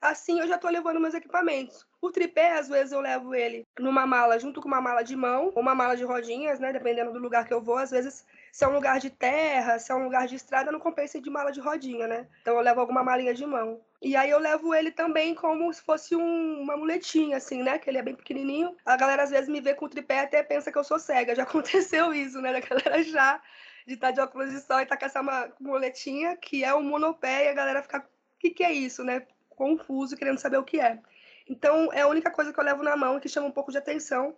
Assim 0.00 0.40
eu 0.40 0.46
já 0.46 0.56
estou 0.56 0.70
levando 0.70 1.00
meus 1.00 1.14
equipamentos. 1.14 1.86
O 2.00 2.10
tripé, 2.10 2.52
às 2.58 2.68
vezes, 2.68 2.92
eu 2.92 3.00
levo 3.00 3.34
ele 3.34 3.66
numa 3.78 4.06
mala 4.06 4.38
junto 4.38 4.60
com 4.60 4.68
uma 4.68 4.80
mala 4.80 5.02
de 5.02 5.16
mão 5.16 5.50
ou 5.54 5.62
uma 5.62 5.74
mala 5.74 5.96
de 5.96 6.04
rodinhas, 6.04 6.60
né? 6.60 6.72
Dependendo 6.72 7.12
do 7.12 7.18
lugar 7.18 7.46
que 7.46 7.52
eu 7.52 7.60
vou. 7.60 7.78
Às 7.78 7.90
vezes, 7.90 8.24
se 8.52 8.64
é 8.64 8.68
um 8.68 8.74
lugar 8.74 9.00
de 9.00 9.10
terra, 9.10 9.78
se 9.78 9.90
é 9.90 9.94
um 9.94 10.04
lugar 10.04 10.26
de 10.26 10.36
estrada, 10.36 10.70
não 10.70 10.78
compensa 10.78 11.20
de 11.20 11.30
mala 11.30 11.50
de 11.50 11.60
rodinha, 11.60 12.06
né? 12.06 12.26
Então 12.42 12.54
eu 12.54 12.60
levo 12.60 12.80
alguma 12.80 13.02
malinha 13.02 13.34
de 13.34 13.44
mão. 13.44 13.80
E 14.00 14.14
aí 14.14 14.30
eu 14.30 14.38
levo 14.38 14.74
ele 14.74 14.90
também 14.90 15.34
como 15.34 15.72
se 15.72 15.82
fosse 15.82 16.14
um, 16.14 16.60
uma 16.60 16.76
muletinha, 16.76 17.38
assim, 17.38 17.62
né? 17.62 17.78
Que 17.78 17.90
ele 17.90 17.98
é 17.98 18.02
bem 18.02 18.14
pequenininho. 18.14 18.76
A 18.84 18.96
galera 18.96 19.22
às 19.22 19.30
vezes 19.30 19.48
me 19.48 19.60
vê 19.60 19.74
com 19.74 19.86
o 19.86 19.88
tripé 19.88 20.20
até 20.20 20.42
pensa 20.42 20.70
que 20.70 20.78
eu 20.78 20.84
sou 20.84 20.98
cega. 20.98 21.34
Já 21.34 21.42
aconteceu 21.44 22.12
isso, 22.14 22.40
né? 22.40 22.52
Da 22.52 22.60
galera 22.60 23.02
já 23.02 23.40
de 23.86 23.94
estar 23.94 24.10
de 24.10 24.20
óculos 24.20 24.50
de 24.50 24.60
sol 24.60 24.80
e 24.80 24.82
estar 24.82 24.96
tá 24.96 25.00
com 25.00 25.06
essa 25.06 25.52
muletinha, 25.60 26.36
que 26.36 26.64
é 26.64 26.74
um 26.74 26.82
monopé, 26.82 27.46
e 27.46 27.48
a 27.48 27.54
galera 27.54 27.82
fica, 27.82 27.98
o 27.98 28.02
que, 28.38 28.50
que 28.50 28.64
é 28.64 28.72
isso, 28.72 29.04
né? 29.04 29.24
Confuso, 29.56 30.16
querendo 30.16 30.38
saber 30.38 30.58
o 30.58 30.64
que 30.64 30.78
é. 30.78 31.00
Então, 31.48 31.92
é 31.92 32.02
a 32.02 32.08
única 32.08 32.30
coisa 32.30 32.52
que 32.52 32.60
eu 32.60 32.64
levo 32.64 32.82
na 32.82 32.96
mão 32.96 33.18
que 33.18 33.28
chama 33.28 33.46
um 33.48 33.52
pouco 33.52 33.72
de 33.72 33.78
atenção 33.78 34.36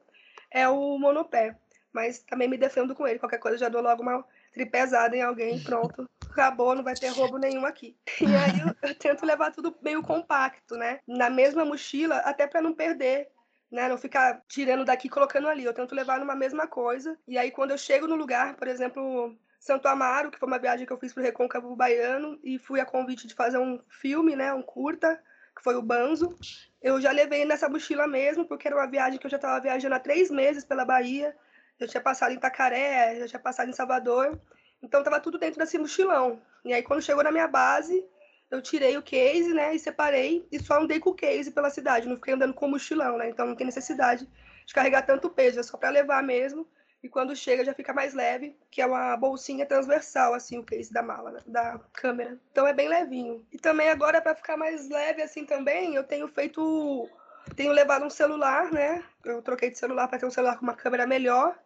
é 0.51 0.67
o 0.69 0.97
monopé. 0.99 1.57
Mas 1.93 2.21
também 2.21 2.49
me 2.49 2.57
defendo 2.57 2.95
com 2.95 3.07
ele. 3.07 3.19
Qualquer 3.19 3.39
coisa, 3.39 3.59
já 3.59 3.69
dou 3.69 3.83
logo 3.83 4.03
uma 4.03 4.25
tripezada 4.53 5.17
em 5.17 5.23
alguém 5.23 5.59
pronto. 5.65 6.09
Acabou, 6.31 6.75
não 6.75 6.85
vai 6.85 6.95
ter 6.95 7.09
roubo 7.09 7.39
nenhum 7.39 7.67
aqui. 7.67 7.97
E 8.21 8.27
aí 8.27 8.61
eu, 8.61 8.89
eu 8.91 8.95
tento 8.95 9.27
levar 9.27 9.51
tudo 9.51 9.77
meio 9.83 10.03
compacto, 10.03 10.77
né? 10.77 11.01
Na 11.07 11.29
mesma 11.29 11.65
mochila, 11.65 12.19
até 12.19 12.47
para 12.47 12.63
não 12.63 12.73
perder 12.73 13.29
né? 13.71 13.89
Não 13.89 13.99
ficar 13.99 14.43
tirando 14.49 14.85
daqui 14.85 15.09
e 15.09 15.11
colocando 15.11 15.49
ali. 15.49 15.65
Eu 15.65 15.75
tento 15.75 15.95
levar 15.95 16.19
numa 16.19 16.35
mesma 16.35 16.67
coisa. 16.67 17.19
E 17.27 17.37
aí, 17.37 17.51
quando 17.51 17.71
eu 17.71 17.79
chego 17.79 18.07
no 18.07 18.17
lugar, 18.17 18.57
por 18.57 18.67
exemplo, 18.67 19.37
Santo 19.59 19.89
Amaro, 19.89 20.31
que 20.31 20.39
foi 20.39 20.47
uma 20.47 20.59
viagem 20.59 20.87
que 20.87 20.93
eu 20.93 20.99
fiz 20.99 21.13
para 21.13 21.21
o 21.21 21.25
Recôncavo 21.25 21.75
Baiano 21.75 22.39
e 22.43 22.59
fui 22.59 22.81
a 22.81 22.87
convite 22.87 23.27
de 23.27 23.35
fazer 23.35 23.59
um 23.59 23.81
filme, 23.89 24.37
né, 24.37 24.53
um 24.55 24.63
curta, 24.63 25.21
que 25.57 25.63
foi 25.63 25.75
o 25.75 25.83
Banzo. 25.83 26.37
Eu 26.81 27.01
já 27.01 27.11
levei 27.11 27.45
nessa 27.45 27.69
mochila 27.69 28.07
mesmo, 28.07 28.47
porque 28.47 28.69
era 28.69 28.77
uma 28.77 28.87
viagem 28.87 29.19
que 29.19 29.27
eu 29.27 29.31
já 29.31 29.37
estava 29.37 29.61
viajando 29.61 29.95
há 29.95 30.01
três 30.01 30.31
meses 30.31 30.65
pela 30.65 30.85
Bahia. 30.85 31.37
Já 31.81 31.87
tinha 31.89 32.01
passado 32.01 32.33
em 32.33 32.37
Itacaré, 32.37 33.17
já 33.19 33.27
tinha 33.27 33.41
passado 33.41 33.69
em 33.69 33.73
Salvador. 33.73 34.41
Então 34.81 35.01
estava 35.01 35.21
tudo 35.21 35.39
dentro 35.39 35.59
desse 35.59 35.77
mochilão. 35.77 36.41
E 36.65 36.73
aí 36.73 36.83
quando 36.83 37.03
chegou 37.03 37.25
na 37.25 37.33
minha 37.33 37.49
base, 37.49 38.05
eu 38.51 38.63
tirei 38.63 38.97
o 38.97 39.03
case, 39.03 39.53
né, 39.53 39.75
e 39.75 39.79
separei 39.79 40.47
e 40.51 40.63
só 40.63 40.81
andei 40.81 41.01
com 41.01 41.11
o 41.11 41.15
case 41.15 41.51
pela 41.51 41.69
cidade, 41.69 42.09
não 42.09 42.17
fiquei 42.17 42.35
andando 42.35 42.55
com 42.55 42.67
o 42.67 42.71
mochilão, 42.71 43.19
né? 43.19 43.29
Então 43.29 43.45
não 43.45 43.55
tem 43.55 43.67
necessidade 43.67 44.27
de 44.65 44.75
carregar 44.75 45.03
tanto 45.03 45.29
peso, 45.29 45.61
é 45.61 45.63
só 45.63 45.77
para 45.77 45.91
levar 45.91 46.23
mesmo 46.23 46.67
e 47.03 47.09
quando 47.09 47.37
chega 47.37 47.65
já 47.65 47.73
fica 47.73 47.93
mais 47.93 48.13
leve, 48.13 48.57
que 48.71 48.83
é 48.83 48.87
uma 48.87 49.17
bolsinha 49.17 49.65
transversal, 49.65 50.35
assim, 50.35 50.59
o 50.59 50.65
case 50.65 50.93
da 50.93 51.03
mala, 51.03 51.31
né? 51.31 51.41
da 51.47 51.79
câmera. 51.93 52.39
Então 52.51 52.67
é 52.67 52.73
bem 52.73 52.89
levinho. 52.89 53.47
E 53.53 53.59
também 53.59 53.89
agora, 53.89 54.21
para 54.21 54.35
ficar 54.35 54.57
mais 54.57 54.89
leve 54.89 55.23
assim 55.23 55.45
também, 55.45 55.95
eu 55.95 56.03
tenho 56.03 56.27
feito. 56.29 57.09
Tenho 57.55 57.73
levado 57.73 58.05
um 58.05 58.11
celular, 58.11 58.71
né? 58.73 59.03
Eu 59.25 59.41
troquei 59.41 59.71
de 59.71 59.79
celular 59.79 60.09
para 60.09 60.19
ter 60.19 60.27
um 60.27 60.31
celular 60.31 60.57
com 60.57 60.65
uma 60.65 60.75
câmera 60.75 61.07
melhor. 61.07 61.59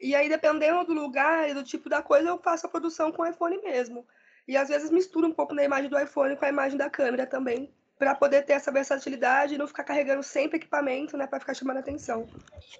E 0.00 0.14
aí, 0.14 0.28
dependendo 0.28 0.84
do 0.84 0.94
lugar 0.94 1.48
e 1.48 1.54
do 1.54 1.62
tipo 1.62 1.88
da 1.88 2.02
coisa, 2.02 2.28
eu 2.28 2.38
faço 2.38 2.66
a 2.66 2.70
produção 2.70 3.12
com 3.12 3.22
o 3.22 3.26
iPhone 3.26 3.60
mesmo. 3.62 4.06
E 4.46 4.56
às 4.56 4.68
vezes 4.68 4.90
misturo 4.90 5.26
um 5.26 5.32
pouco 5.32 5.54
na 5.54 5.62
imagem 5.62 5.90
do 5.90 5.98
iPhone 5.98 6.34
com 6.36 6.44
a 6.44 6.48
imagem 6.48 6.78
da 6.78 6.88
câmera 6.88 7.26
também, 7.26 7.72
para 7.98 8.14
poder 8.14 8.44
ter 8.44 8.52
essa 8.52 8.70
versatilidade 8.70 9.54
e 9.54 9.58
não 9.58 9.66
ficar 9.66 9.84
carregando 9.84 10.22
sempre 10.22 10.58
equipamento, 10.58 11.16
né, 11.16 11.26
para 11.26 11.40
ficar 11.40 11.54
chamando 11.54 11.78
atenção. 11.78 12.28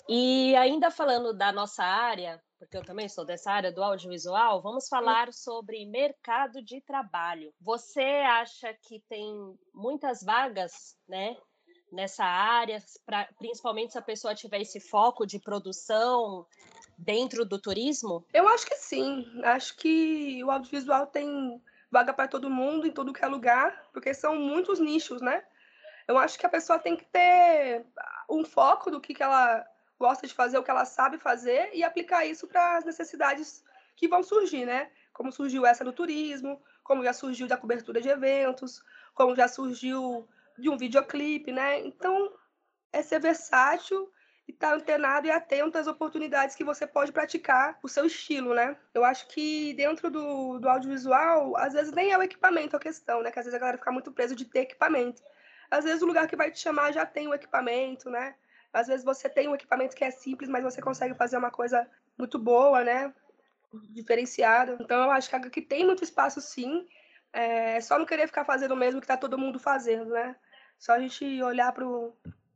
E 0.09 0.55
ainda 0.57 0.91
falando 0.91 1.33
da 1.33 1.51
nossa 1.51 1.83
área, 1.83 2.41
porque 2.59 2.77
eu 2.77 2.85
também 2.85 3.09
sou 3.09 3.25
dessa 3.25 3.51
área 3.51 3.73
do 3.73 3.83
audiovisual, 3.83 4.63
vamos 4.63 4.89
falar 4.89 5.33
sobre 5.33 5.85
mercado 5.87 6.63
de 6.63 6.81
trabalho. 6.81 7.53
Você 7.61 8.01
acha 8.01 8.73
que 8.83 9.03
tem 9.09 9.57
muitas 9.75 10.23
vagas, 10.23 10.97
né, 11.09 11.37
nessa 11.91 12.25
área, 12.25 12.79
pra, 13.05 13.29
principalmente 13.39 13.93
se 13.93 13.99
a 13.99 14.03
pessoa 14.03 14.35
tiver 14.35 14.61
esse 14.61 14.79
foco 14.79 15.27
de 15.27 15.39
produção 15.39 16.47
dentro 16.97 17.45
do 17.45 17.59
turismo? 17.61 18.25
Eu 18.33 18.47
acho 18.49 18.67
que 18.67 18.75
sim. 18.77 19.25
Acho 19.45 19.77
que 19.77 20.43
o 20.45 20.51
audiovisual 20.51 21.07
tem 21.07 21.61
vaga 21.91 22.13
para 22.13 22.29
todo 22.29 22.51
mundo, 22.51 22.87
em 22.87 22.93
todo 22.93 23.13
que 23.13 23.25
é 23.25 23.29
lugar, 23.29 23.85
porque 23.93 24.13
são 24.13 24.37
muitos 24.37 24.79
nichos, 24.79 25.21
né? 25.21 25.43
Eu 26.07 26.17
acho 26.17 26.39
que 26.39 26.47
a 26.47 26.51
pessoa 26.51 26.79
tem 26.79 26.97
que 26.97 27.05
ter 27.05 27.85
um 28.29 28.45
foco 28.45 28.91
do 28.91 29.01
que, 29.01 29.15
que 29.15 29.23
ela 29.23 29.67
gosta 29.99 30.27
de 30.27 30.35
fazer, 30.35 30.59
o 30.59 30.63
que 30.63 30.71
ela 30.71 30.85
sabe 30.85 31.19
fazer 31.19 31.71
e 31.75 31.83
aplicar 31.83 32.25
isso 32.25 32.47
para 32.47 32.77
as 32.77 32.85
necessidades 32.85 33.65
que 33.97 34.09
vão 34.09 34.23
surgir, 34.23 34.65
né? 34.65 34.91
Como 35.13 35.33
surgiu 35.33 35.67
essa 35.67 35.85
do 35.85 35.93
turismo, 35.93 36.63
como 36.85 37.05
já 37.05 37.13
surgiu 37.13 37.47
da 37.47 37.57
cobertura 37.57 38.01
de 38.01 38.09
eventos, 38.09 38.83
como 39.15 39.35
já 39.35 39.49
surgiu 39.49 40.29
de 40.57 40.71
um 40.71 40.77
videoclipe, 40.77 41.53
né? 41.53 41.81
Então, 41.81 42.33
é 42.93 43.03
ser 43.03 43.21
versátil 43.21 44.11
e 44.49 44.51
estar 44.51 44.71
tá 44.71 44.75
antenado 44.75 45.27
e 45.27 45.31
atento 45.31 45.77
às 45.77 45.87
oportunidades 45.87 46.57
que 46.57 46.65
você 46.65 46.87
pode 46.87 47.13
praticar 47.13 47.79
o 47.83 47.89
seu 47.89 48.07
estilo, 48.07 48.55
né? 48.55 48.75
Eu 48.95 49.05
acho 49.05 49.29
que 49.29 49.75
dentro 49.75 50.11
do, 50.11 50.59
do 50.59 50.69
audiovisual, 50.69 51.55
às 51.59 51.75
vezes 51.75 51.93
nem 51.93 52.13
é 52.13 52.19
o 52.19 52.23
equipamento 52.23 52.75
a 52.75 52.81
questão, 52.81 53.23
né? 53.23 53.31
Que 53.31 53.39
às 53.39 53.45
vezes 53.45 53.55
a 53.55 53.61
galera 53.61 53.77
fica 53.77 53.93
muito 53.93 54.11
presa 54.11 54.35
de 54.35 54.47
ter 54.47 54.61
equipamento. 54.61 55.23
Às 55.71 55.85
vezes 55.85 56.01
o 56.01 56.07
lugar 56.07 56.27
que 56.27 56.35
vai 56.35 56.51
te 56.51 56.59
chamar 56.59 56.93
já 56.93 57.05
tem 57.05 57.29
o 57.29 57.35
equipamento, 57.35 58.09
né? 58.09 58.35
Às 58.73 58.87
vezes 58.87 59.05
você 59.05 59.29
tem 59.29 59.49
um 59.49 59.55
equipamento 59.55 59.95
que 59.95 60.05
é 60.05 60.11
simples, 60.11 60.49
mas 60.49 60.65
você 60.65 60.81
consegue 60.81 61.15
fazer 61.15 61.37
uma 61.37 61.51
coisa 61.51 61.87
muito 62.17 62.39
boa, 62.39 62.83
né? 62.83 63.13
Diferenciada. 63.91 64.79
Então 64.81 65.03
eu 65.03 65.11
acho 65.11 65.31
que 65.51 65.61
tem 65.61 65.85
muito 65.85 66.03
espaço 66.03 66.41
sim. 66.41 66.89
É 67.35 67.81
só 67.83 67.99
não 67.99 68.07
querer 68.07 68.27
ficar 68.27 68.47
fazendo 68.47 68.73
o 68.73 68.77
mesmo 68.77 68.99
que 68.99 69.05
está 69.05 69.17
todo 69.17 69.37
mundo 69.37 69.59
fazendo, 69.59 70.11
né? 70.11 70.35
Só 70.79 70.93
a 70.93 70.99
gente 70.99 71.43
olhar 71.43 71.71
para 71.73 71.85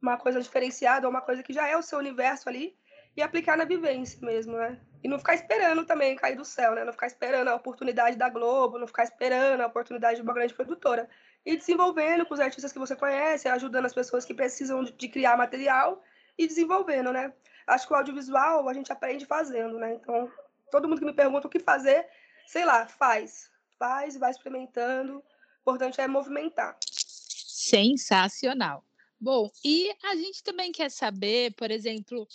uma 0.03 0.19
coisa 0.19 0.41
diferenciada, 0.41 1.09
uma 1.09 1.21
coisa 1.21 1.43
que 1.43 1.53
já 1.53 1.69
é 1.69 1.77
o 1.77 1.83
seu 1.83 1.99
universo 1.99 2.49
ali, 2.49 2.77
e 3.17 3.23
aplicar 3.23 3.57
na 3.57 3.65
vivência 3.65 4.19
mesmo, 4.23 4.57
né? 4.57 4.79
E 5.03 5.09
não 5.09 5.19
ficar 5.19 5.35
esperando 5.35 5.85
também 5.85 6.17
cair 6.17 6.37
do 6.37 6.45
céu, 6.45 6.75
né? 6.75 6.85
Não 6.85 6.93
ficar 6.93 7.07
esperando 7.07 7.49
a 7.49 7.55
oportunidade 7.55 8.17
da 8.17 8.29
Globo, 8.29 8.79
não 8.79 8.87
ficar 8.87 9.05
esperando 9.05 9.61
a 9.61 9.67
oportunidade 9.67 10.17
de 10.17 10.23
uma 10.23 10.35
grande 10.35 10.55
produtora. 10.55 11.09
e 11.45 11.57
desenvolvendo 11.57 12.25
com 12.25 12.35
os 12.35 12.41
artistas 12.41 12.73
que 12.73 12.79
você 12.79 12.95
conhece, 12.95 13.49
ajudando 13.49 13.87
as 13.87 13.93
pessoas 13.93 14.25
que 14.25 14.33
precisam 14.33 14.85
de, 14.85 15.09
criar 15.09 15.37
material 15.37 16.01
e 16.39 16.47
desenvolvendo, 16.47 17.13
né? 17.13 17.33
Acho 17.67 17.87
que 17.87 17.93
o 17.93 17.97
audiovisual 17.97 18.69
a 18.69 18.73
gente 18.73 18.93
aprende 18.93 19.27
fazendo, 19.27 19.77
né? 19.77 19.95
Então, 19.95 20.31
todo 20.71 20.89
mundo 20.89 21.01
que 21.01 21.05
me 21.05 21.13
pergunta 21.13 21.49
o 21.49 21.51
que 21.51 21.59
fazer, 21.59 22.07
sei 22.47 22.65
lá, 22.65 22.87
faz. 22.87 23.51
Faz, 23.77 24.17
vai 24.17 24.31
experimentando. 24.31 25.17
O 25.17 25.61
importante 25.63 26.01
é 26.01 26.07
movimentar. 26.07 26.77
Sensacional. 26.81 28.85
Bom, 29.23 29.49
e 29.65 29.89
a 30.03 30.17
gente 30.17 30.43
também 30.43 30.73
quer 30.73 30.91
saber, 30.91 31.55
por 31.55 31.71
exemplo, 31.71 32.27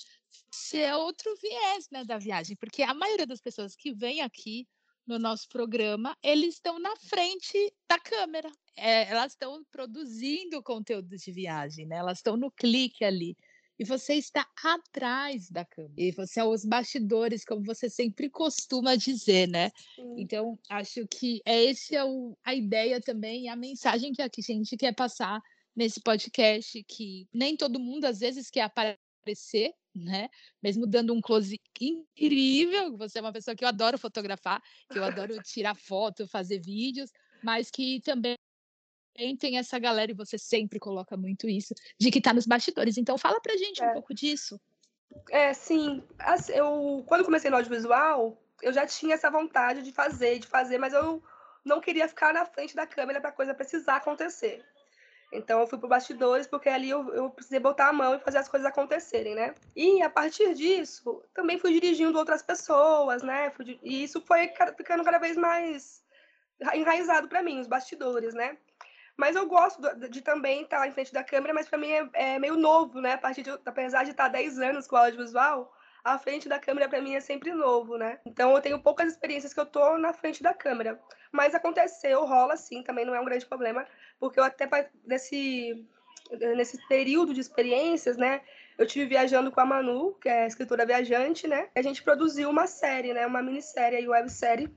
se 0.50 0.77
é 0.77 0.96
outro 0.96 1.36
viés 1.36 1.89
né, 1.91 2.06
da 2.06 2.17
viagem, 2.17 2.56
porque 2.56 2.82
a 2.82 2.94
maioria 2.94 3.27
das 3.27 3.41
pessoas 3.41 3.75
que 3.75 3.91
vem 3.94 4.22
aqui 4.22 4.65
no 5.06 5.20
nosso 5.20 5.50
programa, 5.50 6.17
eles 6.24 6.56
estão 6.56 6.79
na 6.79 6.96
frente 6.96 7.74
da 7.89 8.00
câmera. 8.00 8.50
É, 8.74 9.03
elas 9.10 9.34
estão 9.34 9.65
produzindo 9.70 10.63
conteúdo 10.63 11.10
de 11.10 11.29
viagem, 11.29 11.86
né? 11.86 11.98
Elas 11.98 12.20
estão 12.20 12.38
no 12.38 12.50
clique 12.50 13.03
ali. 13.03 13.36
E 13.77 13.84
você 13.84 14.13
está 14.13 14.48
atrás 14.63 15.50
da 15.50 15.65
câmera. 15.65 15.94
E 15.98 16.12
você 16.13 16.39
é 16.39 16.44
os 16.46 16.63
bastidores, 16.63 17.44
como 17.44 17.65
você 17.65 17.89
sempre 17.89 18.29
costuma 18.29 18.96
dizer, 18.96 19.50
né? 19.50 19.72
Sim. 19.94 20.15
Então, 20.17 20.58
acho 20.70 21.06
que 21.06 21.41
é 21.46 21.65
esse 21.65 21.98
é 21.98 22.06
o, 22.06 22.38
a 22.46 22.56
ideia 22.56 23.01
também, 23.01 23.50
a 23.50 23.58
mensagem 23.58 24.13
que 24.13 24.22
a 24.22 24.29
gente 24.39 24.77
quer 24.77 24.96
passar 24.96 25.41
nesse 25.77 26.01
podcast, 26.01 26.84
que 26.86 27.27
nem 27.31 27.55
todo 27.55 27.79
mundo 27.79 28.05
às 28.05 28.19
vezes 28.19 28.50
quer 28.50 28.63
aparecer, 28.63 29.72
né? 29.96 30.27
Mesmo 30.62 30.88
dando 30.88 31.13
um 31.13 31.22
close 31.22 31.62
incrível, 31.79 32.98
você 32.98 33.19
é 33.19 33.22
uma 33.22 33.31
pessoa 33.31 33.55
que 33.55 33.63
eu 33.63 33.67
adoro 33.67 33.96
fotografar, 33.98 34.60
que 34.89 34.98
eu 34.98 35.03
adoro 35.03 35.38
tirar 35.46 35.75
foto, 35.75 36.27
fazer 36.27 36.60
vídeos, 36.60 37.12
mas 37.43 37.69
que 37.69 38.01
também 38.01 38.36
tem 39.39 39.57
essa 39.57 39.77
galera, 39.77 40.12
e 40.12 40.15
você 40.15 40.38
sempre 40.38 40.79
coloca 40.79 41.15
muito 41.15 41.48
isso, 41.48 41.75
de 42.00 42.10
que 42.10 42.17
está 42.17 42.34
nos 42.34 42.48
bastidores. 42.48 42.98
Então, 42.98 43.17
fala 43.17 43.39
pra 43.39 43.55
gente 43.55 43.81
um 43.81 43.86
É. 43.86 43.93
pouco 43.93 44.13
disso. 44.15 44.60
É, 45.29 45.53
sim. 45.53 46.03
Eu, 46.50 47.03
quando 47.07 47.24
comecei 47.24 47.50
no 47.50 47.57
audiovisual, 47.57 48.36
eu 48.62 48.74
já 48.74 48.86
tinha 48.86 49.13
essa 49.13 49.29
vontade 49.29 49.84
de 49.84 49.91
fazer, 49.91 50.39
de 50.39 50.48
fazer, 50.48 50.77
mas 50.77 50.93
eu 50.93 51.24
não 51.63 51.79
queria 51.81 52.07
ficar 52.07 52.34
na 52.34 52.46
frente 52.46 52.75
da 52.75 52.88
câmera 52.88 53.22
para 53.22 53.29
a 53.29 53.34
coisa 53.34 53.53
precisar 53.53 53.98
acontecer. 53.98 54.63
Então 55.31 55.60
eu 55.60 55.67
fui 55.67 55.77
pro 55.77 55.89
bastidores 55.89 56.48
porque 56.48 56.69
ali 56.69 56.89
eu, 56.89 57.13
eu 57.13 57.29
precisei 57.29 57.60
botar 57.60 57.89
a 57.89 57.93
mão 57.93 58.15
e 58.15 58.19
fazer 58.19 58.38
as 58.38 58.48
coisas 58.48 58.67
acontecerem, 58.67 59.36
né? 59.36 59.53
E 59.75 60.01
a 60.01 60.10
partir 60.10 60.53
disso, 60.53 61.22
também 61.34 61.60
fui 61.60 61.74
dirigindo 61.74 62.17
outras 62.17 62.41
pessoas, 62.41 63.22
né? 63.24 63.51
Fui 63.51 63.77
e 63.84 64.03
isso 64.03 64.22
foi 64.22 64.48
ca- 64.48 64.74
ficando 64.74 65.03
cada 65.03 65.17
vez 65.17 65.36
mais 65.36 66.01
enraizado 66.74 67.27
para 67.27 67.43
mim, 67.43 67.60
os 67.60 67.67
bastidores, 67.67 68.34
né? 68.34 68.57
Mas 69.17 69.36
eu 69.36 69.48
gosto 69.48 69.81
do- 69.81 70.07
de 70.10 70.22
também 70.22 70.62
estar 70.63 70.88
em 70.88 70.91
frente 70.91 71.12
da 71.12 71.24
câmera, 71.24 71.53
mas 71.53 71.67
para 71.67 71.77
mim 71.77 71.91
é, 71.91 72.10
é 72.13 72.39
meio 72.39 72.55
novo, 72.55 73.01
né? 73.01 73.13
A 73.13 73.17
partir 73.17 73.43
de, 73.43 73.50
apesar 73.65 74.03
de 74.03 74.12
estar 74.12 74.27
10 74.29 74.60
anos 74.60 74.88
com 74.88 74.96
o 74.96 75.00
audiovisual, 75.00 75.74
a 76.03 76.17
frente 76.17 76.47
da 76.47 76.59
câmera 76.59 76.87
para 76.87 77.01
mim 77.01 77.15
é 77.15 77.19
sempre 77.19 77.51
novo, 77.53 77.97
né? 77.97 78.19
Então 78.25 78.53
eu 78.53 78.61
tenho 78.61 78.81
poucas 78.81 79.11
experiências 79.11 79.53
que 79.53 79.59
eu 79.59 79.65
tô 79.65 79.97
na 79.97 80.13
frente 80.13 80.41
da 80.41 80.53
câmera. 80.53 80.99
Mas 81.31 81.53
aconteceu, 81.53 82.25
rola 82.25 82.55
sim, 82.55 82.81
também 82.83 83.05
não 83.05 83.13
é 83.13 83.19
um 83.19 83.25
grande 83.25 83.45
problema, 83.45 83.85
porque 84.19 84.39
eu 84.39 84.43
até 84.43 84.67
nesse 85.05 85.85
nesse 86.55 86.77
período 86.87 87.33
de 87.33 87.39
experiências, 87.39 88.17
né, 88.17 88.41
eu 88.77 88.85
tive 88.85 89.05
viajando 89.05 89.51
com 89.51 89.61
a 89.61 89.65
Manu, 89.65 90.13
que 90.15 90.27
é 90.27 90.45
escritora 90.45 90.85
viajante, 90.85 91.47
né? 91.47 91.69
A 91.75 91.81
gente 91.81 92.03
produziu 92.03 92.49
uma 92.49 92.67
série, 92.67 93.13
né, 93.13 93.25
uma 93.25 93.41
minissérie 93.41 94.01
e 94.01 94.09
websérie 94.09 94.69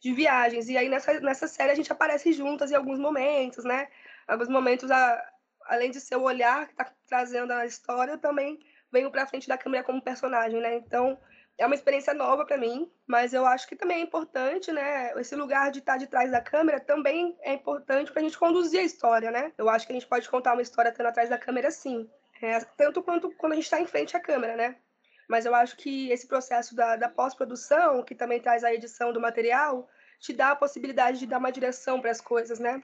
de 0.00 0.12
viagens. 0.12 0.68
E 0.68 0.76
aí 0.76 0.88
nessa 0.88 1.20
nessa 1.20 1.48
série 1.48 1.72
a 1.72 1.74
gente 1.74 1.90
aparece 1.90 2.32
juntas 2.32 2.70
em 2.70 2.74
alguns 2.74 2.98
momentos, 2.98 3.64
né? 3.64 3.88
Alguns 4.26 4.48
momentos 4.48 4.90
a, 4.90 5.32
além 5.66 5.90
de 5.90 6.00
ser 6.00 6.16
o 6.16 6.22
olhar 6.22 6.66
que 6.66 6.72
está 6.72 6.92
trazendo 7.06 7.52
a 7.52 7.64
história, 7.64 8.18
também 8.18 8.58
venho 8.92 9.10
para 9.10 9.26
frente 9.26 9.48
da 9.48 9.58
câmera 9.58 9.84
como 9.84 10.02
personagem, 10.02 10.60
né? 10.60 10.76
Então, 10.76 11.18
é 11.58 11.64
uma 11.64 11.74
experiência 11.74 12.12
nova 12.12 12.44
para 12.44 12.58
mim, 12.58 12.90
mas 13.06 13.32
eu 13.32 13.46
acho 13.46 13.66
que 13.66 13.76
também 13.76 13.98
é 13.98 14.00
importante, 14.00 14.70
né? 14.70 15.12
Esse 15.18 15.34
lugar 15.34 15.70
de 15.70 15.78
estar 15.78 15.96
de 15.96 16.06
trás 16.06 16.30
da 16.30 16.40
câmera 16.40 16.78
também 16.78 17.36
é 17.40 17.54
importante 17.54 18.12
para 18.12 18.20
a 18.20 18.24
gente 18.24 18.38
conduzir 18.38 18.80
a 18.80 18.84
história, 18.84 19.30
né? 19.30 19.52
Eu 19.56 19.68
acho 19.68 19.86
que 19.86 19.92
a 19.92 19.94
gente 19.94 20.06
pode 20.06 20.28
contar 20.28 20.52
uma 20.52 20.62
história 20.62 20.90
estando 20.90 21.06
atrás 21.06 21.30
da 21.30 21.38
câmera, 21.38 21.70
sim. 21.70 22.08
É, 22.42 22.60
tanto 22.76 23.02
quanto 23.02 23.30
quando 23.32 23.52
a 23.52 23.56
gente 23.56 23.64
está 23.64 23.80
em 23.80 23.86
frente 23.86 24.16
à 24.16 24.20
câmera, 24.20 24.54
né? 24.54 24.76
Mas 25.28 25.46
eu 25.46 25.54
acho 25.54 25.76
que 25.76 26.10
esse 26.10 26.28
processo 26.28 26.76
da, 26.76 26.96
da 26.96 27.08
pós-produção, 27.08 28.02
que 28.02 28.14
também 28.14 28.40
traz 28.40 28.62
a 28.62 28.72
edição 28.72 29.12
do 29.12 29.20
material, 29.20 29.88
te 30.20 30.32
dá 30.32 30.50
a 30.50 30.56
possibilidade 30.56 31.18
de 31.18 31.26
dar 31.26 31.38
uma 31.38 31.50
direção 31.50 32.00
para 32.00 32.10
as 32.10 32.20
coisas, 32.20 32.58
né? 32.58 32.82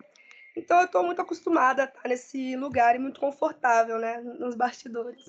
Então 0.56 0.78
eu 0.80 0.86
estou 0.86 1.02
muito 1.02 1.20
acostumada 1.20 1.82
a 1.82 1.86
estar 1.86 2.08
nesse 2.08 2.56
lugar 2.56 2.96
e 2.96 2.98
muito 2.98 3.20
confortável, 3.20 3.98
né? 3.98 4.18
Nos 4.20 4.54
bastidores. 4.54 5.22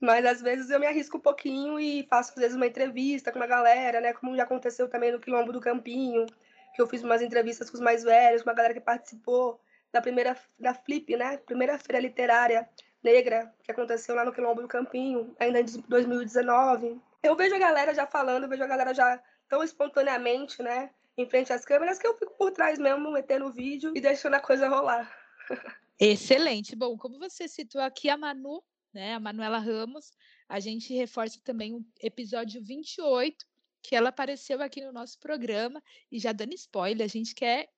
Mas 0.00 0.24
às 0.26 0.42
vezes 0.42 0.70
eu 0.70 0.78
me 0.78 0.86
arrisco 0.86 1.16
um 1.16 1.20
pouquinho 1.20 1.80
e 1.80 2.06
faço 2.08 2.32
às 2.32 2.38
vezes 2.38 2.56
uma 2.56 2.66
entrevista 2.66 3.32
com 3.32 3.38
uma 3.38 3.46
galera, 3.46 4.00
né? 4.00 4.12
Como 4.12 4.36
já 4.36 4.42
aconteceu 4.42 4.88
também 4.88 5.10
no 5.10 5.20
Quilombo 5.20 5.52
do 5.52 5.60
Campinho, 5.60 6.26
que 6.74 6.82
eu 6.82 6.86
fiz 6.86 7.02
umas 7.02 7.22
entrevistas 7.22 7.70
com 7.70 7.76
os 7.76 7.82
mais 7.82 8.04
velhos, 8.04 8.42
com 8.42 8.50
uma 8.50 8.56
galera 8.56 8.74
que 8.74 8.80
participou 8.80 9.58
da 9.90 10.02
primeira 10.02 10.36
da 10.58 10.74
Flip, 10.74 11.16
né? 11.16 11.38
Primeira 11.38 11.78
feira 11.78 12.00
literária 12.00 12.68
negra 13.02 13.54
que 13.62 13.70
aconteceu 13.70 14.14
lá 14.14 14.24
no 14.24 14.32
Quilombo 14.32 14.62
do 14.62 14.68
Campinho, 14.68 15.34
ainda 15.38 15.60
em 15.60 15.64
2019. 15.64 17.00
Eu 17.22 17.36
vejo 17.36 17.54
a 17.54 17.58
galera 17.58 17.94
já 17.94 18.06
falando, 18.06 18.48
vejo 18.48 18.62
a 18.62 18.66
galera 18.66 18.92
já 18.92 19.22
tão 19.48 19.62
espontaneamente, 19.62 20.62
né? 20.62 20.90
Em 21.16 21.28
frente 21.28 21.52
às 21.52 21.64
câmeras 21.64 21.98
que 21.98 22.06
eu 22.06 22.16
fico 22.18 22.34
por 22.36 22.50
trás 22.50 22.78
mesmo, 22.78 23.12
metendo 23.12 23.46
o 23.46 23.52
vídeo 23.52 23.92
e 23.94 24.00
deixando 24.00 24.34
a 24.34 24.40
coisa 24.40 24.68
rolar. 24.68 25.10
Excelente. 25.98 26.76
Bom, 26.76 26.96
como 26.98 27.18
você 27.18 27.48
citou 27.48 27.80
aqui 27.80 28.10
a 28.10 28.16
Manu, 28.18 28.62
né, 28.96 29.12
a 29.12 29.20
Manuela 29.20 29.58
Ramos, 29.58 30.10
a 30.48 30.58
gente 30.58 30.94
reforça 30.94 31.38
também 31.44 31.74
o 31.74 31.84
episódio 32.00 32.64
28, 32.64 33.44
que 33.82 33.94
ela 33.94 34.08
apareceu 34.08 34.62
aqui 34.62 34.80
no 34.82 34.90
nosso 34.90 35.18
programa, 35.18 35.82
e 36.10 36.18
já 36.18 36.32
dando 36.32 36.54
spoiler, 36.54 37.04
a 37.04 37.08
gente 37.08 37.34
quer 37.34 37.68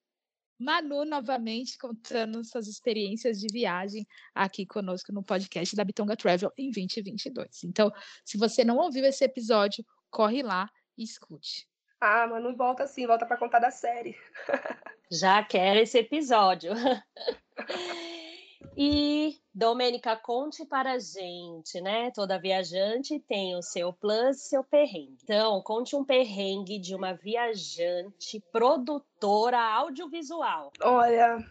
Manu 0.57 1.05
novamente 1.05 1.77
contando 1.77 2.45
suas 2.45 2.69
experiências 2.69 3.41
de 3.41 3.49
viagem 3.53 4.07
aqui 4.33 4.65
conosco 4.65 5.13
no 5.13 5.23
podcast 5.23 5.75
da 5.75 5.85
Bitonga 5.85 6.17
Travel 6.17 6.53
em 6.57 6.71
2022. 6.71 7.65
Então, 7.65 7.93
se 8.25 8.39
você 8.39 8.65
não 8.65 8.77
ouviu 8.77 9.05
esse 9.05 9.25
episódio, 9.25 9.85
corre 10.11 10.41
lá 10.41 10.71
e 10.97 11.03
escute. 11.03 11.69
Ah, 12.01 12.29
mano, 12.29 12.57
volta 12.57 12.87
sim, 12.87 13.09
volta 13.09 13.27
para 13.27 13.37
contar 13.37 13.59
da 13.59 13.73
série. 13.73 14.17
Já 15.11 15.43
quero 15.43 15.81
esse 15.81 15.99
episódio. 15.99 16.71
E, 18.81 19.37
Domênica, 19.53 20.15
conte 20.15 20.65
para 20.65 20.93
a 20.93 20.99
gente, 21.01 21.81
né? 21.81 22.13
Toda 22.13 22.39
viajante 22.39 23.19
tem 23.19 23.57
o 23.57 23.61
seu 23.61 23.93
plus, 23.93 24.43
seu 24.43 24.63
perrengue. 24.63 25.19
Então, 25.25 25.61
conte 25.63 25.97
um 25.97 26.05
perrengue 26.05 26.79
de 26.79 26.95
uma 26.95 27.13
viajante 27.13 28.41
produtora 28.53 29.59
audiovisual. 29.59 30.73
Olha, 30.81 31.45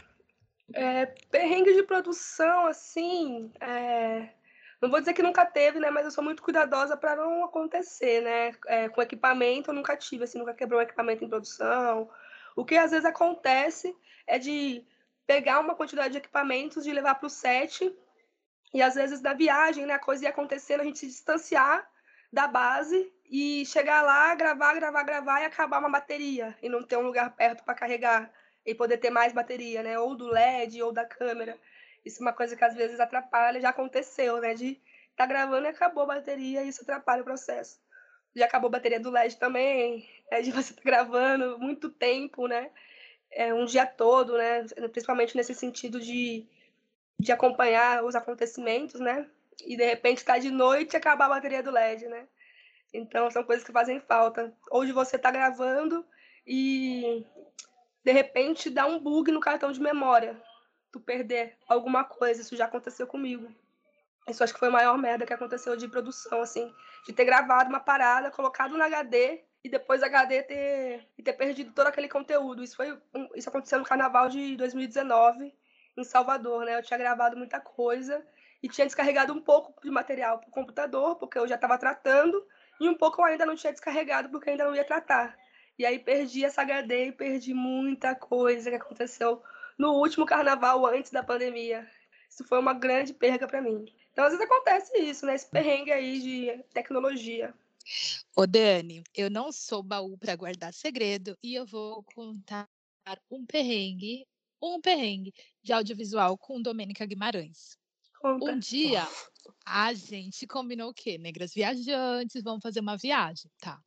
é, 0.73 1.07
perrengue 1.29 1.73
de 1.73 1.83
produção, 1.83 2.65
assim, 2.65 3.51
é, 3.59 4.29
não 4.81 4.89
vou 4.89 5.01
dizer 5.01 5.11
que 5.11 5.21
nunca 5.21 5.45
teve, 5.45 5.81
né? 5.81 5.91
Mas 5.91 6.05
eu 6.05 6.11
sou 6.11 6.23
muito 6.23 6.41
cuidadosa 6.41 6.95
para 6.95 7.17
não 7.17 7.43
acontecer, 7.43 8.21
né? 8.21 8.53
É, 8.67 8.87
com 8.87 9.01
equipamento 9.01 9.71
eu 9.71 9.75
nunca 9.75 9.97
tive, 9.97 10.23
assim, 10.23 10.39
nunca 10.39 10.53
quebrou 10.53 10.79
um 10.79 10.83
equipamento 10.83 11.25
em 11.25 11.29
produção. 11.29 12.09
O 12.55 12.63
que 12.63 12.77
às 12.77 12.91
vezes 12.91 13.05
acontece 13.05 13.93
é 14.25 14.39
de 14.39 14.85
pegar 15.27 15.59
uma 15.59 15.75
quantidade 15.75 16.13
de 16.13 16.17
equipamentos, 16.17 16.85
de 16.85 16.93
levar 16.93 17.15
para 17.15 17.27
o 17.27 17.29
set, 17.29 17.93
e 18.73 18.81
às 18.81 18.95
vezes 18.95 19.21
na 19.21 19.33
viagem, 19.33 19.85
né, 19.85 19.93
a 19.93 19.99
coisa 19.99 20.23
ia 20.23 20.29
acontecendo, 20.29 20.81
a 20.81 20.83
gente 20.85 20.99
se 20.99 21.07
distanciar 21.07 21.87
da 22.31 22.47
base 22.47 23.13
e 23.29 23.65
chegar 23.65 24.01
lá, 24.01 24.33
gravar, 24.35 24.73
gravar, 24.73 25.03
gravar 25.03 25.41
e 25.41 25.45
acabar 25.45 25.79
uma 25.79 25.89
bateria 25.89 26.57
e 26.61 26.69
não 26.69 26.81
ter 26.83 26.97
um 26.97 27.01
lugar 27.01 27.35
perto 27.35 27.63
para 27.63 27.75
carregar 27.75 28.31
e 28.65 28.73
poder 28.73 28.97
ter 28.97 29.09
mais 29.09 29.33
bateria, 29.33 29.83
né? 29.83 29.97
Ou 29.99 30.15
do 30.15 30.27
LED 30.27 30.81
ou 30.81 30.91
da 30.91 31.05
câmera. 31.05 31.57
Isso 32.05 32.21
é 32.21 32.25
uma 32.25 32.33
coisa 32.33 32.55
que 32.55 32.63
às 32.63 32.75
vezes 32.75 32.99
atrapalha, 32.99 33.61
já 33.61 33.69
aconteceu, 33.69 34.39
né? 34.39 34.53
De 34.53 34.81
tá 35.15 35.25
gravando 35.25 35.65
e 35.65 35.69
acabou 35.69 36.03
a 36.03 36.07
bateria 36.07 36.63
e 36.63 36.69
isso 36.69 36.83
atrapalha 36.83 37.21
o 37.21 37.25
processo. 37.25 37.79
Já 38.35 38.45
acabou 38.45 38.67
a 38.67 38.71
bateria 38.71 38.99
do 38.99 39.09
LED 39.09 39.37
também, 39.37 40.07
é 40.29 40.41
de 40.41 40.51
você 40.51 40.73
tá 40.73 40.81
gravando 40.83 41.57
muito 41.59 41.89
tempo, 41.89 42.47
né? 42.47 42.69
É, 43.37 43.53
um 43.53 43.65
dia 43.65 43.85
todo, 43.85 44.35
né? 44.35 44.65
Principalmente 44.91 45.37
nesse 45.37 45.53
sentido 45.53 45.99
de, 46.01 46.43
de 47.19 47.31
acompanhar 47.31 48.03
os 48.03 48.15
acontecimentos, 48.15 48.99
né? 48.99 49.29
E 49.63 49.77
de 49.77 49.85
repente 49.85 50.25
tá 50.25 50.39
de 50.39 50.49
noite 50.49 50.95
e 50.95 50.97
acabar 50.97 51.25
a 51.25 51.29
bateria 51.29 51.61
do 51.61 51.69
LED, 51.69 52.07
né? 52.07 52.27
Então 52.91 53.29
são 53.29 53.43
coisas 53.43 53.63
que 53.63 53.71
fazem 53.71 53.99
falta. 53.99 54.51
Ou 54.71 54.83
de 54.83 54.91
você 54.91 55.19
tá 55.19 55.29
gravando 55.29 56.03
e 56.47 57.23
de 58.03 58.11
repente 58.11 58.71
dá 58.71 58.87
um 58.87 58.97
bug 58.97 59.31
no 59.31 59.39
cartão 59.39 59.71
de 59.71 59.79
memória, 59.79 60.41
tu 60.91 60.99
perder 60.99 61.55
alguma 61.67 62.03
coisa, 62.03 62.41
isso 62.41 62.55
já 62.55 62.65
aconteceu 62.65 63.05
comigo. 63.05 63.53
Isso 64.27 64.43
acho 64.43 64.51
que 64.51 64.59
foi 64.59 64.69
a 64.69 64.71
maior 64.71 64.97
merda 64.97 65.27
que 65.27 65.33
aconteceu 65.33 65.77
de 65.77 65.87
produção, 65.87 66.41
assim, 66.41 66.73
de 67.05 67.13
ter 67.13 67.23
gravado 67.23 67.69
uma 67.69 67.79
parada, 67.79 68.31
colocado 68.31 68.75
no 68.75 68.83
HD 68.83 69.43
e 69.67 69.69
depois 69.69 70.01
HD 70.01 70.43
ter, 70.43 71.07
e 71.17 71.21
ter 71.21 71.33
perdido 71.33 71.73
todo 71.73 71.87
aquele 71.87 72.07
conteúdo. 72.07 72.63
Isso, 72.63 72.75
foi, 72.75 72.97
isso 73.35 73.49
aconteceu 73.49 73.77
no 73.77 73.85
carnaval 73.85 74.29
de 74.29 74.55
2019, 74.55 75.53
em 75.97 76.03
Salvador, 76.05 76.63
né? 76.65 76.77
Eu 76.77 76.83
tinha 76.83 76.97
gravado 76.97 77.35
muita 77.35 77.59
coisa 77.59 78.25
e 78.63 78.69
tinha 78.69 78.87
descarregado 78.87 79.33
um 79.33 79.41
pouco 79.41 79.73
de 79.83 79.91
material 79.91 80.39
para 80.39 80.47
o 80.47 80.51
computador, 80.51 81.17
porque 81.17 81.37
eu 81.37 81.45
já 81.47 81.55
estava 81.55 81.77
tratando, 81.77 82.41
e 82.79 82.87
um 82.87 82.95
pouco 82.95 83.21
eu 83.21 83.25
ainda 83.25 83.45
não 83.45 83.55
tinha 83.55 83.73
descarregado, 83.73 84.29
porque 84.29 84.49
ainda 84.49 84.63
não 84.63 84.75
ia 84.75 84.85
tratar. 84.85 85.37
E 85.77 85.85
aí 85.85 85.99
perdi 85.99 86.45
essa 86.45 86.61
HD 86.61 87.07
e 87.07 87.11
perdi 87.11 87.53
muita 87.53 88.15
coisa 88.15 88.69
que 88.69 88.77
aconteceu 88.77 89.43
no 89.77 89.91
último 89.95 90.25
carnaval 90.25 90.85
antes 90.85 91.11
da 91.11 91.21
pandemia. 91.21 91.85
Isso 92.29 92.45
foi 92.45 92.57
uma 92.57 92.73
grande 92.73 93.13
perda 93.13 93.45
para 93.47 93.61
mim. 93.61 93.85
Então, 94.13 94.23
às 94.23 94.31
vezes 94.31 94.45
acontece 94.45 94.97
isso, 94.97 95.25
né? 95.25 95.35
Esse 95.35 95.49
perrengue 95.49 95.91
aí 95.91 96.19
de 96.19 96.63
tecnologia. 96.73 97.53
Ô, 98.35 98.45
Dani, 98.45 99.03
eu 99.15 99.29
não 99.29 99.51
sou 99.51 99.81
baú 99.81 100.17
para 100.17 100.35
guardar 100.35 100.73
segredo 100.73 101.37
e 101.41 101.55
eu 101.55 101.65
vou 101.65 102.03
contar 102.03 102.67
um 103.31 103.45
perrengue, 103.45 104.27
um 104.61 104.81
perrengue 104.81 105.33
de 105.63 105.73
audiovisual 105.73 106.37
com 106.37 106.61
Domênica 106.61 107.05
Guimarães. 107.05 107.77
Conta. 108.19 108.51
Um 108.51 108.59
dia, 108.59 109.07
a 109.65 109.93
gente 109.93 110.47
combinou 110.47 110.89
o 110.89 110.93
quê? 110.93 111.17
Negras 111.17 111.53
viajantes, 111.53 112.43
vamos 112.43 112.61
fazer 112.61 112.79
uma 112.79 112.97
viagem, 112.97 113.49
tá? 113.59 113.81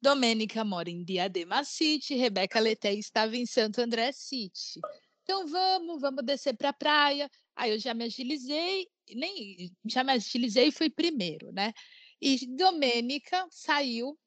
Domênica 0.00 0.64
mora 0.64 0.88
em 0.88 1.02
Diadema 1.02 1.64
City, 1.64 2.14
Rebeca 2.14 2.60
Leté 2.60 2.94
estava 2.94 3.36
em 3.36 3.44
Santo 3.44 3.80
André 3.80 4.12
City. 4.12 4.80
Então 5.22 5.46
vamos, 5.46 6.00
vamos 6.00 6.24
descer 6.24 6.56
para 6.56 6.68
a 6.68 6.72
praia. 6.72 7.28
Aí 7.56 7.72
eu 7.72 7.78
já 7.78 7.92
me 7.92 8.04
agilizei, 8.04 8.86
nem 9.14 9.70
já 9.84 10.04
me 10.04 10.12
agilizei 10.12 10.68
e 10.68 10.72
fui 10.72 10.88
primeiro, 10.88 11.50
né? 11.52 11.72
E 12.20 12.46
Domênica 12.56 13.46
saiu 13.50 14.18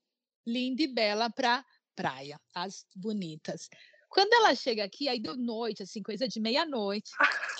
linda 0.45 0.81
e 0.81 0.87
bela 0.87 1.29
para 1.29 1.65
praia, 1.95 2.39
as 2.53 2.85
bonitas. 2.95 3.69
Quando 4.09 4.33
ela 4.33 4.53
chega 4.53 4.83
aqui, 4.83 5.07
aí 5.07 5.21
deu 5.21 5.37
noite, 5.37 5.83
assim, 5.83 6.03
coisa 6.03 6.27
de 6.27 6.39
meia-noite, 6.39 7.11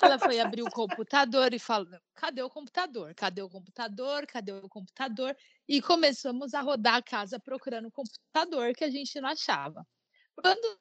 ela 0.02 0.18
foi 0.18 0.38
abrir 0.38 0.62
o 0.62 0.70
computador 0.70 1.54
e 1.54 1.58
falou: 1.58 1.98
cadê 2.14 2.42
o 2.42 2.50
computador? 2.50 3.14
Cadê 3.14 3.40
o 3.40 3.48
computador? 3.48 4.26
Cadê 4.26 4.52
o 4.52 4.68
computador? 4.68 5.34
E 5.66 5.80
começamos 5.80 6.52
a 6.52 6.60
rodar 6.60 6.96
a 6.96 7.02
casa 7.02 7.40
procurando 7.40 7.88
o 7.88 7.90
computador 7.92 8.74
que 8.74 8.84
a 8.84 8.90
gente 8.90 9.18
não 9.18 9.30
achava. 9.30 9.86
Quando 10.36 10.78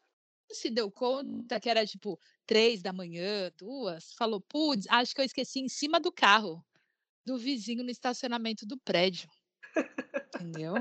se 0.51 0.69
deu 0.69 0.91
conta 0.91 1.59
que 1.59 1.69
era 1.69 1.85
tipo 1.85 2.19
três 2.45 2.81
da 2.81 2.91
manhã, 2.91 3.49
duas, 3.57 4.11
falou: 4.13 4.41
putz, 4.41 4.85
acho 4.89 5.15
que 5.15 5.21
eu 5.21 5.25
esqueci 5.25 5.61
em 5.61 5.69
cima 5.69 6.01
do 6.01 6.11
carro 6.11 6.65
do 7.25 7.37
vizinho 7.37 7.83
no 7.83 7.89
estacionamento 7.89 8.65
do 8.65 8.77
prédio. 8.77 9.29
Entendeu? 10.35 10.73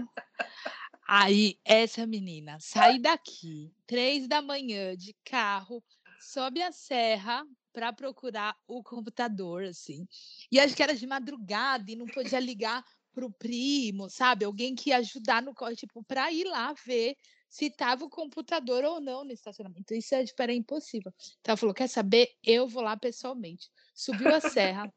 Aí, 1.07 1.59
essa 1.65 2.07
menina 2.07 2.59
sai 2.61 2.99
daqui, 2.99 3.73
três 3.87 4.29
da 4.29 4.41
manhã, 4.41 4.97
de 4.97 5.15
carro, 5.25 5.83
sobe 6.21 6.63
a 6.63 6.71
serra 6.71 7.45
para 7.73 7.93
procurar 7.93 8.57
o 8.67 8.83
computador, 8.83 9.65
assim. 9.65 10.07
E 10.51 10.61
acho 10.61 10.75
que 10.75 10.83
era 10.83 10.95
de 10.95 11.07
madrugada 11.07 11.91
e 11.91 11.97
não 11.97 12.07
podia 12.07 12.39
ligar 12.39 12.85
pro 13.13 13.31
primo, 13.31 14.09
sabe? 14.09 14.45
Alguém 14.45 14.75
que 14.75 14.91
ia 14.91 14.99
ajudar 14.99 15.43
no 15.43 15.55
corre, 15.55 15.77
tipo, 15.77 16.05
para 16.05 16.31
ir 16.33 16.45
lá 16.45 16.73
ver 16.87 17.17
se 17.51 17.69
tava 17.69 18.05
o 18.05 18.09
computador 18.09 18.85
ou 18.85 19.01
não 19.01 19.25
no 19.25 19.33
estacionamento. 19.33 19.93
Isso 19.93 20.15
é, 20.15 20.25
tipo, 20.25 20.41
era 20.41 20.55
impossível. 20.55 21.13
Então 21.41 21.53
ela 21.53 21.57
falou: 21.57 21.75
quer 21.75 21.89
saber? 21.89 22.31
Eu 22.45 22.69
vou 22.69 22.81
lá 22.81 22.97
pessoalmente. 22.97 23.69
Subiu 23.93 24.33
a 24.33 24.41
serra, 24.41 24.91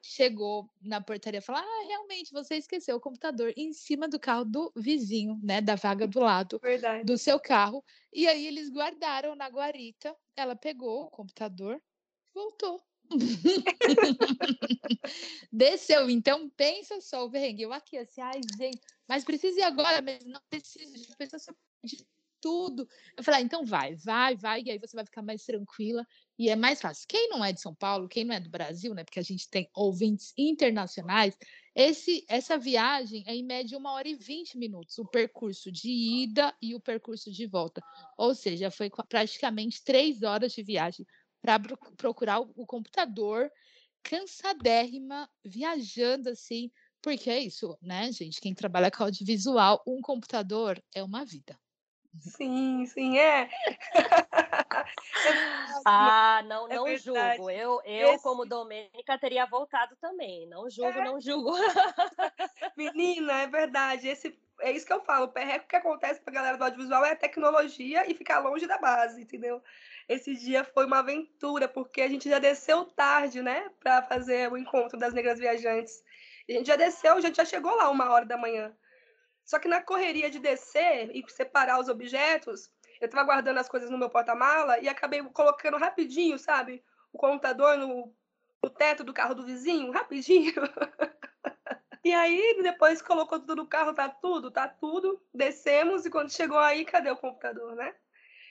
chegou 0.00 0.70
na 0.80 1.00
portaria 1.00 1.38
e 1.38 1.42
falou: 1.42 1.60
Ah, 1.60 1.84
realmente, 1.88 2.32
você 2.32 2.54
esqueceu 2.54 2.96
o 2.96 3.00
computador 3.00 3.52
em 3.56 3.72
cima 3.72 4.08
do 4.08 4.20
carro 4.20 4.44
do 4.44 4.72
vizinho, 4.76 5.40
né? 5.42 5.60
Da 5.60 5.74
vaga 5.74 6.06
do 6.06 6.20
lado 6.20 6.60
Verdade. 6.62 7.04
do 7.04 7.18
seu 7.18 7.40
carro. 7.40 7.84
E 8.12 8.28
aí 8.28 8.46
eles 8.46 8.70
guardaram 8.70 9.34
na 9.34 9.48
guarita. 9.48 10.16
Ela 10.36 10.54
pegou 10.54 11.02
o 11.02 11.10
computador, 11.10 11.82
voltou. 12.32 12.80
Desceu. 15.52 16.10
Então, 16.10 16.50
pensa 16.50 17.00
só 17.00 17.24
o 17.24 17.30
perrengue. 17.30 17.62
Eu 17.62 17.72
aqui, 17.72 17.96
assim, 17.98 18.20
ai, 18.20 18.40
gente, 18.58 18.80
mas 19.08 19.24
precisa 19.24 19.60
ir 19.60 19.62
agora 19.62 20.02
mesmo? 20.02 20.30
Não 20.30 20.40
precisa, 20.48 20.98
já 20.98 21.14
pensa 21.16 21.38
só 21.38 21.52
de 21.86 22.06
tudo. 22.38 22.86
Eu 23.16 23.24
falei, 23.24 23.40
ah, 23.40 23.42
então 23.42 23.64
vai, 23.64 23.96
vai, 23.96 24.36
vai, 24.36 24.62
e 24.62 24.70
aí 24.70 24.78
você 24.78 24.94
vai 24.94 25.04
ficar 25.04 25.22
mais 25.22 25.42
tranquila 25.44 26.06
e 26.38 26.48
é 26.50 26.54
mais 26.54 26.80
fácil. 26.80 27.06
Quem 27.08 27.28
não 27.28 27.44
é 27.44 27.52
de 27.52 27.60
São 27.60 27.74
Paulo, 27.74 28.08
quem 28.08 28.24
não 28.24 28.34
é 28.34 28.40
do 28.40 28.50
Brasil, 28.50 28.94
né? 28.94 29.02
Porque 29.02 29.18
a 29.18 29.22
gente 29.22 29.48
tem 29.48 29.68
ouvintes 29.74 30.32
internacionais, 30.36 31.36
esse, 31.74 32.24
essa 32.28 32.56
viagem 32.56 33.24
é 33.26 33.34
em 33.34 33.44
média 33.44 33.76
uma 33.76 33.92
hora 33.92 34.08
e 34.08 34.14
vinte 34.14 34.56
minutos, 34.56 34.98
o 34.98 35.04
percurso 35.04 35.72
de 35.72 35.90
ida 35.90 36.54
e 36.60 36.74
o 36.74 36.80
percurso 36.80 37.32
de 37.32 37.46
volta. 37.46 37.82
Ou 38.16 38.34
seja, 38.34 38.70
foi 38.70 38.90
praticamente 39.08 39.82
três 39.82 40.22
horas 40.22 40.52
de 40.52 40.62
viagem 40.62 41.06
para 41.40 41.58
procurar 41.96 42.40
o 42.40 42.66
computador, 42.66 43.50
cansadérrima, 44.02 45.28
viajando 45.44 46.30
assim, 46.30 46.70
porque 47.02 47.28
é 47.28 47.40
isso, 47.40 47.76
né, 47.82 48.10
gente? 48.12 48.40
Quem 48.40 48.54
trabalha 48.54 48.90
com 48.90 49.04
audiovisual, 49.04 49.82
um 49.86 50.00
computador 50.00 50.82
é 50.94 51.02
uma 51.02 51.24
vida. 51.24 51.58
Sim, 52.20 52.86
sim, 52.86 53.18
é. 53.18 53.48
Ah, 55.84 56.42
não, 56.46 56.66
É 56.70 56.76
não 56.76 56.84
verdade. 56.84 57.36
julgo. 57.36 57.50
Eu, 57.50 57.80
eu 57.84 58.12
Esse- 58.14 58.22
como 58.22 58.44
Domênica, 58.46 59.18
teria 59.18 59.46
voltado 59.46 59.96
também. 59.96 60.46
Não 60.48 60.68
julgo, 60.70 61.00
não 61.02 61.20
julgo. 61.20 61.52
Menina, 62.76 63.42
é 63.42 63.46
verdade. 63.46 64.08
Esse, 64.08 64.38
é 64.60 64.70
isso 64.72 64.86
que 64.86 64.92
eu 64.92 65.00
falo. 65.04 65.26
O 65.26 65.32
perreco 65.32 65.68
que 65.68 65.76
acontece 65.76 66.20
pra 66.20 66.32
galera 66.32 66.56
do 66.56 66.64
audiovisual 66.64 67.04
é 67.04 67.12
a 67.12 67.16
tecnologia 67.16 68.10
e 68.10 68.14
ficar 68.14 68.38
longe 68.40 68.66
da 68.66 68.78
base, 68.78 69.22
entendeu? 69.22 69.62
Esse 70.08 70.34
dia 70.36 70.64
foi 70.64 70.86
uma 70.86 71.00
aventura, 71.00 71.68
porque 71.68 72.00
a 72.02 72.08
gente 72.08 72.28
já 72.28 72.38
desceu 72.38 72.84
tarde, 72.84 73.42
né? 73.42 73.70
Pra 73.80 74.02
fazer 74.02 74.50
o 74.50 74.56
encontro 74.56 74.98
das 74.98 75.12
negras 75.12 75.38
viajantes. 75.38 76.02
A 76.48 76.52
gente 76.52 76.66
já 76.66 76.76
desceu, 76.76 77.14
a 77.14 77.20
gente 77.20 77.36
já 77.36 77.44
chegou 77.44 77.74
lá 77.74 77.90
uma 77.90 78.10
hora 78.10 78.24
da 78.24 78.36
manhã. 78.36 78.72
Só 79.46 79.60
que 79.60 79.68
na 79.68 79.80
correria 79.80 80.28
de 80.28 80.40
descer 80.40 81.10
e 81.14 81.24
separar 81.30 81.80
os 81.80 81.88
objetos, 81.88 82.68
eu 83.00 83.08
tava 83.08 83.24
guardando 83.24 83.58
as 83.58 83.68
coisas 83.68 83.88
no 83.88 83.96
meu 83.96 84.10
porta-mala 84.10 84.78
e 84.80 84.88
acabei 84.88 85.22
colocando 85.22 85.78
rapidinho, 85.78 86.36
sabe? 86.38 86.84
O 87.12 87.16
computador 87.16 87.78
no, 87.78 88.12
no 88.62 88.68
teto 88.68 89.04
do 89.04 89.14
carro 89.14 89.34
do 89.34 89.46
vizinho, 89.46 89.92
rapidinho. 89.92 90.52
E 92.04 92.14
aí, 92.14 92.60
depois 92.62 93.02
colocou 93.02 93.40
tudo 93.40 93.56
no 93.56 93.66
carro, 93.66 93.92
tá 93.92 94.08
tudo, 94.08 94.48
tá 94.48 94.68
tudo. 94.68 95.20
Descemos 95.34 96.06
e 96.06 96.10
quando 96.10 96.30
chegou 96.30 96.56
aí, 96.56 96.84
cadê 96.84 97.10
o 97.10 97.16
computador, 97.16 97.74
né? 97.74 97.92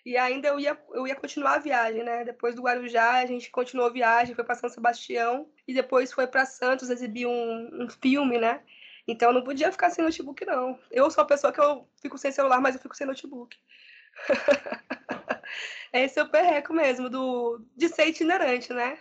E 0.06 0.18
ainda 0.18 0.50
eu 0.50 0.60
ia, 0.60 0.78
eu 0.92 1.08
ia 1.08 1.16
continuar 1.16 1.54
a 1.54 1.60
viagem, 1.60 2.04
né? 2.04 2.26
Depois 2.26 2.54
do 2.54 2.64
Guarujá, 2.64 3.14
a 3.14 3.26
gente 3.26 3.50
continuou 3.50 3.88
a 3.88 3.94
viagem, 3.94 4.36
foi 4.36 4.44
para 4.44 4.56
São 4.56 4.70
Sebastião 4.70 5.50
e 5.66 5.74
depois 5.74 6.12
foi 6.12 6.28
para 6.28 6.46
Santos 6.46 6.90
exibir 6.90 7.28
um, 7.28 7.84
um 7.84 7.90
filme, 7.90 8.38
né? 8.38 8.62
Então 9.08 9.30
eu 9.30 9.34
não 9.34 9.44
podia 9.44 9.72
ficar 9.72 9.90
sem 9.90 10.04
notebook, 10.04 10.46
não. 10.46 10.80
Eu 10.90 11.12
sou 11.12 11.24
a 11.24 11.28
pessoa 11.28 11.54
que 11.54 11.62
eu 11.62 11.88
fico 12.02 12.18
sem 12.18 12.32
celular, 12.32 12.60
mas 12.60 12.76
eu 12.76 12.82
fico 12.82 12.96
sem 12.96 13.06
notebook. 13.06 13.56
Esse 15.94 16.20
é 16.20 16.24
o 16.24 16.30
perreco 16.30 16.74
mesmo, 16.74 17.10
do, 17.10 17.64
de 17.76 17.88
ser 17.90 18.08
itinerante, 18.08 18.74
né? 18.74 18.98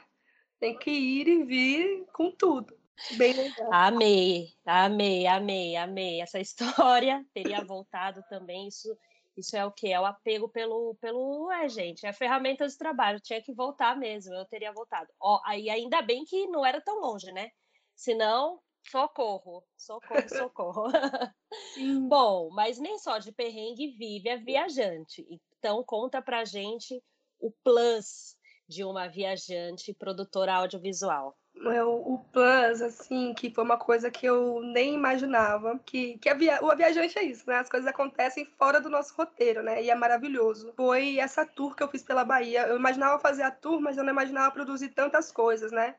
Tem 0.61 0.79
que 0.79 0.91
ir 0.91 1.27
e 1.27 1.45
vir 1.45 2.07
com 2.13 2.31
tudo. 2.31 2.77
Bem 3.17 3.33
legal. 3.33 3.73
Amei, 3.73 4.55
amei, 4.65 5.27
amei, 5.27 5.77
amei 5.77 6.21
essa 6.21 6.39
história. 6.39 7.25
Teria 7.35 7.65
voltado 7.65 8.23
também. 8.29 8.69
Isso, 8.69 8.97
isso 9.37 9.57
é 9.57 9.65
o 9.65 9.73
que? 9.73 9.93
É 9.93 10.01
o 10.01 10.07
apego 10.07 10.49
pelo, 10.49 10.95
pelo. 11.01 11.51
É, 11.51 11.69
gente, 11.69 12.07
é 12.07 12.13
ferramenta 12.13 12.67
de 12.69 12.79
trabalho. 12.79 13.21
Tinha 13.21 13.43
que 13.43 13.53
voltar 13.53 13.97
mesmo. 13.97 14.33
Eu 14.35 14.45
teria 14.45 14.73
voltado. 14.73 15.11
Ó, 15.21 15.41
aí 15.45 15.69
ainda 15.69 16.01
bem 16.03 16.25
que 16.25 16.47
não 16.47 16.65
era 16.65 16.81
tão 16.81 17.01
longe, 17.01 17.33
né? 17.33 17.51
Senão, 17.97 18.61
socorro, 18.91 19.65
socorro, 19.77 20.29
socorro. 20.29 20.85
Bom, 22.09 22.51
mas 22.51 22.79
nem 22.79 22.99
só 22.99 23.19
de 23.19 23.33
perrengue 23.33 23.97
vive 23.97 24.31
a 24.31 24.37
viajante. 24.37 25.27
Então, 25.59 25.83
conta 25.85 26.21
pra 26.21 26.45
gente 26.45 27.03
o 27.39 27.51
plus 27.51 28.37
de 28.69 28.85
uma 28.85 29.09
viajante 29.09 29.93
produtora 29.93 30.55
audiovisual. 30.55 31.37
É, 31.57 31.85
o, 31.85 32.19
Plus, 32.33 32.83
assim, 32.83 33.33
que 33.33 33.49
foi 33.49 33.63
uma 33.63 33.79
coisa 33.79 34.11
que 34.11 34.27
eu 34.27 34.61
nem 34.61 34.95
imaginava. 34.95 35.79
Que, 35.85 36.19
que 36.19 36.29
a, 36.29 36.35
via, 36.35 36.59
o 36.63 36.77
viajante 36.77 37.19
é 37.19 37.23
isso, 37.23 37.49
né? 37.49 37.57
As 37.59 37.69
coisas 37.69 37.89
acontecem 37.89 38.45
fora 38.59 38.81
do 38.81 38.91
nosso 38.91 39.15
roteiro, 39.15 39.63
né? 39.63 39.83
E 39.83 39.89
é 39.89 39.95
maravilhoso. 39.95 40.73
Foi 40.77 41.19
essa 41.19 41.47
tour 41.47 41.77
que 41.77 41.83
eu 41.83 41.89
fiz 41.89 42.03
pela 42.03 42.25
Bahia. 42.25 42.67
Eu 42.67 42.77
imaginava 42.77 43.21
fazer 43.21 43.45
a 43.45 43.51
tour, 43.51 43.81
mas 43.81 43.97
eu 43.97 44.05
não 44.05 44.13
imaginava 44.13 44.51
produzir 44.51 44.89
tantas 44.89 45.31
coisas, 45.31 45.71
né? 45.71 45.95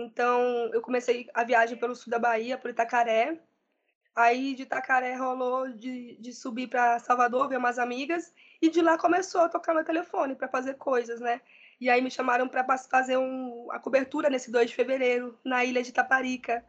Então, 0.00 0.70
eu 0.72 0.80
comecei 0.80 1.28
a 1.34 1.44
viagem 1.44 1.76
pelo 1.76 1.94
sul 1.94 2.10
da 2.10 2.18
Bahia, 2.18 2.58
por 2.58 2.70
Itacaré. 2.70 3.38
Aí 4.14 4.54
de 4.54 4.62
Itacaré 4.62 5.14
rolou 5.14 5.68
de, 5.68 6.16
de 6.20 6.32
subir 6.32 6.68
para 6.68 6.98
Salvador, 6.98 7.48
ver 7.48 7.58
umas 7.58 7.78
amigas. 7.78 8.32
E 8.60 8.68
de 8.68 8.82
lá 8.82 8.98
começou 8.98 9.42
a 9.42 9.48
tocar 9.48 9.74
meu 9.74 9.84
telefone 9.84 10.34
para 10.34 10.48
fazer 10.48 10.74
coisas, 10.74 11.20
né? 11.20 11.40
E 11.80 11.88
aí 11.88 12.02
me 12.02 12.10
chamaram 12.10 12.46
para 12.46 12.64
fazer 12.78 13.16
um, 13.16 13.68
a 13.70 13.78
cobertura 13.78 14.28
nesse 14.28 14.50
2 14.50 14.70
de 14.70 14.76
fevereiro, 14.76 15.38
na 15.44 15.64
ilha 15.64 15.82
de 15.82 15.92
Taparica. 15.92 16.64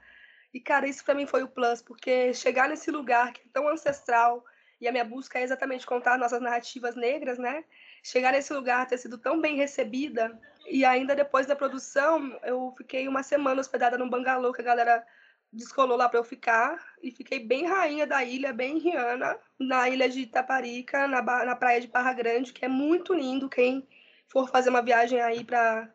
E, 0.54 0.60
cara, 0.60 0.88
isso 0.88 1.04
para 1.04 1.16
mim 1.16 1.26
foi 1.26 1.44
o 1.44 1.48
plus, 1.48 1.82
porque 1.82 2.34
chegar 2.34 2.70
nesse 2.70 2.92
lugar 2.92 3.34
que 3.34 3.42
é 3.42 3.52
tão 3.52 3.68
ancestral 3.68 4.44
e 4.80 4.88
a 4.88 4.92
minha 4.92 5.06
busca 5.06 5.40
é 5.40 5.44
exatamente 5.44 5.86
contar 5.86 6.18
nossas 6.18 6.42
narrativas 6.42 6.96
negras, 6.96 7.38
né? 7.38 7.64
Chegar 8.02 8.32
nesse 8.32 8.52
lugar, 8.54 8.88
ter 8.88 8.98
sido 8.98 9.18
tão 9.18 9.40
bem 9.40 9.56
recebida, 9.56 10.38
e 10.72 10.86
ainda 10.86 11.14
depois 11.14 11.46
da 11.46 11.56
produção, 11.56 12.40
eu 12.44 12.74
fiquei 12.78 13.08
uma 13.08 13.24
semana 13.24 13.60
hospedada 13.60 13.98
num 13.98 14.10
bangalô 14.10 14.54
que 14.54 14.62
a 14.62 14.64
galera 14.64 15.06
descolou 15.52 15.98
lá 15.98 16.08
para 16.08 16.18
eu 16.18 16.24
ficar, 16.24 16.82
e 17.04 17.12
fiquei 17.12 17.40
bem 17.40 17.66
rainha 17.68 18.08
da 18.08 18.24
ilha, 18.24 18.54
bem 18.54 18.78
Rihanna, 18.78 19.38
na 19.60 19.90
ilha 19.90 20.08
de 20.08 20.22
Itaparica, 20.22 21.10
na, 21.10 21.22
na 21.22 21.56
praia 21.58 21.82
de 21.82 21.88
Barra 21.88 22.14
Grande, 22.14 22.54
que 22.54 22.64
é 22.64 22.70
muito 22.70 23.14
lindo. 23.14 23.50
Quem 23.50 23.86
for 24.28 24.50
fazer 24.50 24.70
uma 24.70 24.82
viagem 24.82 25.20
aí 25.20 25.44
para 25.44 25.94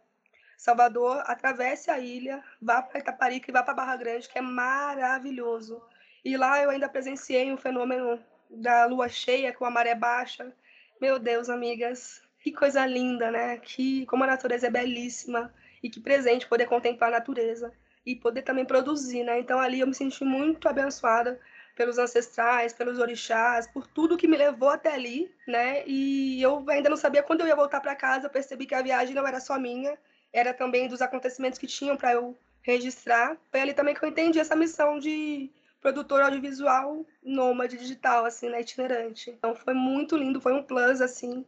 Salvador, 0.59 1.23
atravesse 1.27 1.91
a 1.91 1.99
ilha, 1.99 2.45
vá 2.61 2.83
para 2.83 2.99
Itaparica 2.99 3.51
e 3.51 3.53
vá 3.53 3.63
para 3.63 3.73
Barra 3.73 3.97
Grande, 3.97 4.29
que 4.29 4.39
é 4.39 4.43
maravilhoso. 4.43 5.83
E 6.23 6.37
lá 6.37 6.63
eu 6.63 6.69
ainda 6.69 6.89
presenciei 6.89 7.51
um 7.51 7.57
fenômeno 7.57 8.23
da 8.51 8.85
lua 8.85 9.09
cheia 9.09 9.55
com 9.55 9.65
a 9.65 9.71
maré 9.71 9.95
baixa. 9.95 10.53
Meu 11.01 11.19
Deus, 11.19 11.49
amigas, 11.49 12.26
que 12.47 12.53
coisa 12.53 12.87
linda, 12.87 13.29
né? 13.29 13.59
Que 13.59 14.07
como 14.07 14.23
a 14.23 14.27
natureza 14.29 14.69
é 14.69 14.71
belíssima 14.71 15.53
e 15.83 15.91
que 15.91 15.99
presente 15.99 16.47
poder 16.47 16.67
contemplar 16.67 17.13
a 17.13 17.19
natureza 17.19 17.73
e 18.05 18.15
poder 18.15 18.43
também 18.43 18.65
produzir, 18.65 19.25
né? 19.25 19.41
Então 19.41 19.59
ali 19.59 19.81
eu 19.81 19.87
me 19.89 19.95
senti 19.95 20.25
muito 20.25 20.69
abençoada 20.69 21.41
pelos 21.75 21.99
ancestrais, 21.99 22.73
pelos 22.73 23.01
orixás, 23.01 23.67
por 23.67 23.85
tudo 23.89 24.17
que 24.17 24.29
me 24.29 24.37
levou 24.37 24.69
até 24.69 24.95
ali, 24.95 25.29
né? 25.45 25.83
E 25.89 26.41
eu 26.41 26.65
ainda 26.69 26.89
não 26.89 26.97
sabia 26.97 27.21
quando 27.21 27.41
eu 27.41 27.49
ia 27.49 27.57
voltar 27.57 27.81
para 27.81 27.97
casa, 27.97 28.29
percebi 28.29 28.65
que 28.65 28.77
a 28.77 28.83
viagem 28.83 29.13
não 29.13 29.27
era 29.27 29.41
só 29.41 29.59
minha, 29.59 29.99
era 30.33 30.55
também 30.55 30.87
dos 30.87 31.03
acontecimentos 31.03 31.59
que 31.59 31.67
tinham 31.67 31.97
para 31.97 32.13
eu 32.13 32.39
registrar. 32.63 33.37
Foi 33.51 33.61
ali 33.61 33.75
também 33.75 33.93
que 33.93 34.05
eu 34.05 34.09
entendi 34.09 34.39
essa 34.39 34.55
missão 34.55 35.01
de 35.01 35.51
produtor 35.81 36.23
audiovisual 36.23 37.05
nômade 37.25 37.77
digital, 37.77 38.25
assim, 38.25 38.49
né, 38.49 38.61
itinerante. 38.61 39.31
Então 39.31 39.53
foi 39.53 39.75
muito 39.75 40.17
lindo, 40.17 40.41
foi 40.41 40.53
um 40.53 40.63
plus, 40.63 41.01
assim, 41.01 41.45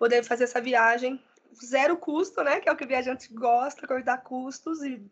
poder 0.00 0.24
fazer 0.24 0.44
essa 0.44 0.62
viagem. 0.62 1.22
Zero 1.62 1.96
custo, 1.98 2.42
né, 2.42 2.58
que 2.58 2.68
é 2.68 2.72
o 2.72 2.76
que 2.76 2.84
o 2.84 2.88
viajante 2.88 3.28
gosta, 3.32 3.86
cortar 3.86 4.18
custos 4.18 4.82
e 4.82 5.02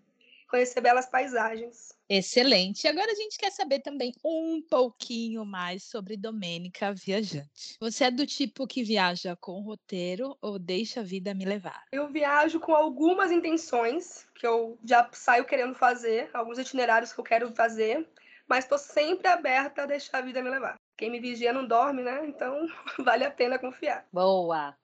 conhecer 0.48 0.80
belas 0.80 1.04
paisagens. 1.04 1.92
Excelente. 2.08 2.88
Agora 2.88 3.12
a 3.12 3.14
gente 3.14 3.36
quer 3.36 3.50
saber 3.50 3.80
também 3.80 4.14
um 4.24 4.62
pouquinho 4.62 5.44
mais 5.44 5.82
sobre 5.82 6.16
Domênica 6.16 6.94
Viajante. 6.94 7.76
Você 7.78 8.04
é 8.04 8.10
do 8.10 8.24
tipo 8.24 8.66
que 8.66 8.82
viaja 8.82 9.36
com 9.36 9.60
roteiro 9.60 10.38
ou 10.40 10.58
deixa 10.58 11.00
a 11.00 11.02
vida 11.02 11.34
me 11.34 11.44
levar? 11.44 11.84
Eu 11.92 12.08
viajo 12.08 12.58
com 12.58 12.74
algumas 12.74 13.30
intenções 13.30 14.26
que 14.34 14.46
eu 14.46 14.78
já 14.82 15.06
saio 15.12 15.44
querendo 15.44 15.74
fazer, 15.74 16.30
alguns 16.32 16.58
itinerários 16.58 17.12
que 17.12 17.20
eu 17.20 17.24
quero 17.24 17.54
fazer, 17.54 18.08
mas 18.48 18.64
estou 18.64 18.78
sempre 18.78 19.28
aberta 19.28 19.82
a 19.82 19.86
deixar 19.86 20.18
a 20.18 20.22
vida 20.22 20.40
me 20.40 20.48
levar. 20.48 20.78
Quem 20.98 21.10
me 21.10 21.20
vigia 21.20 21.52
não 21.52 21.64
dorme, 21.64 22.02
né? 22.02 22.26
Então 22.26 22.66
vale 22.98 23.24
a 23.24 23.30
pena 23.30 23.58
confiar. 23.58 24.06
Boa! 24.12 24.76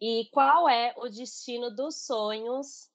E 0.00 0.28
qual 0.32 0.68
é 0.68 0.92
o 0.96 1.08
destino 1.08 1.70
dos 1.70 2.04
sonhos 2.04 2.90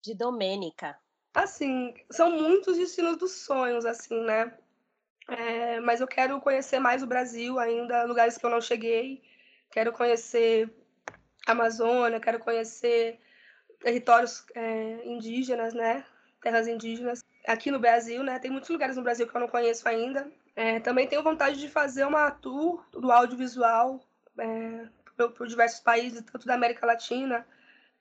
de 0.00 0.14
Domênica? 0.14 0.96
Assim, 1.34 1.92
são 2.08 2.30
muitos 2.30 2.76
destinos 2.76 3.16
dos 3.16 3.32
sonhos, 3.32 3.84
assim, 3.84 4.22
né? 4.22 4.56
É, 5.28 5.80
mas 5.80 6.00
eu 6.00 6.06
quero 6.06 6.40
conhecer 6.40 6.78
mais 6.78 7.02
o 7.02 7.06
Brasil 7.06 7.58
ainda, 7.58 8.04
lugares 8.04 8.38
que 8.38 8.46
eu 8.46 8.50
não 8.50 8.60
cheguei. 8.60 9.20
Quero 9.72 9.92
conhecer 9.92 10.72
a 11.46 11.52
Amazônia, 11.52 12.20
quero 12.20 12.38
conhecer 12.38 13.18
territórios 13.80 14.44
é, 14.54 15.04
indígenas, 15.04 15.74
né? 15.74 16.04
Terras 16.40 16.68
indígenas 16.68 17.24
aqui 17.48 17.72
no 17.72 17.80
Brasil, 17.80 18.22
né? 18.22 18.38
Tem 18.38 18.50
muitos 18.50 18.70
lugares 18.70 18.96
no 18.96 19.02
Brasil 19.02 19.26
que 19.26 19.36
eu 19.36 19.40
não 19.40 19.48
conheço 19.48 19.88
ainda. 19.88 20.30
É, 20.54 20.80
também 20.80 21.06
tenho 21.06 21.22
vontade 21.22 21.58
de 21.58 21.68
fazer 21.68 22.04
uma 22.04 22.30
tour 22.30 22.84
do 22.92 23.10
audiovisual 23.10 24.00
é, 24.38 24.86
por, 25.28 25.46
diversos 25.46 25.80
países, 25.80 26.22
tanto 26.22 26.46
da 26.46 26.54
América 26.54 26.86
Latina, 26.86 27.46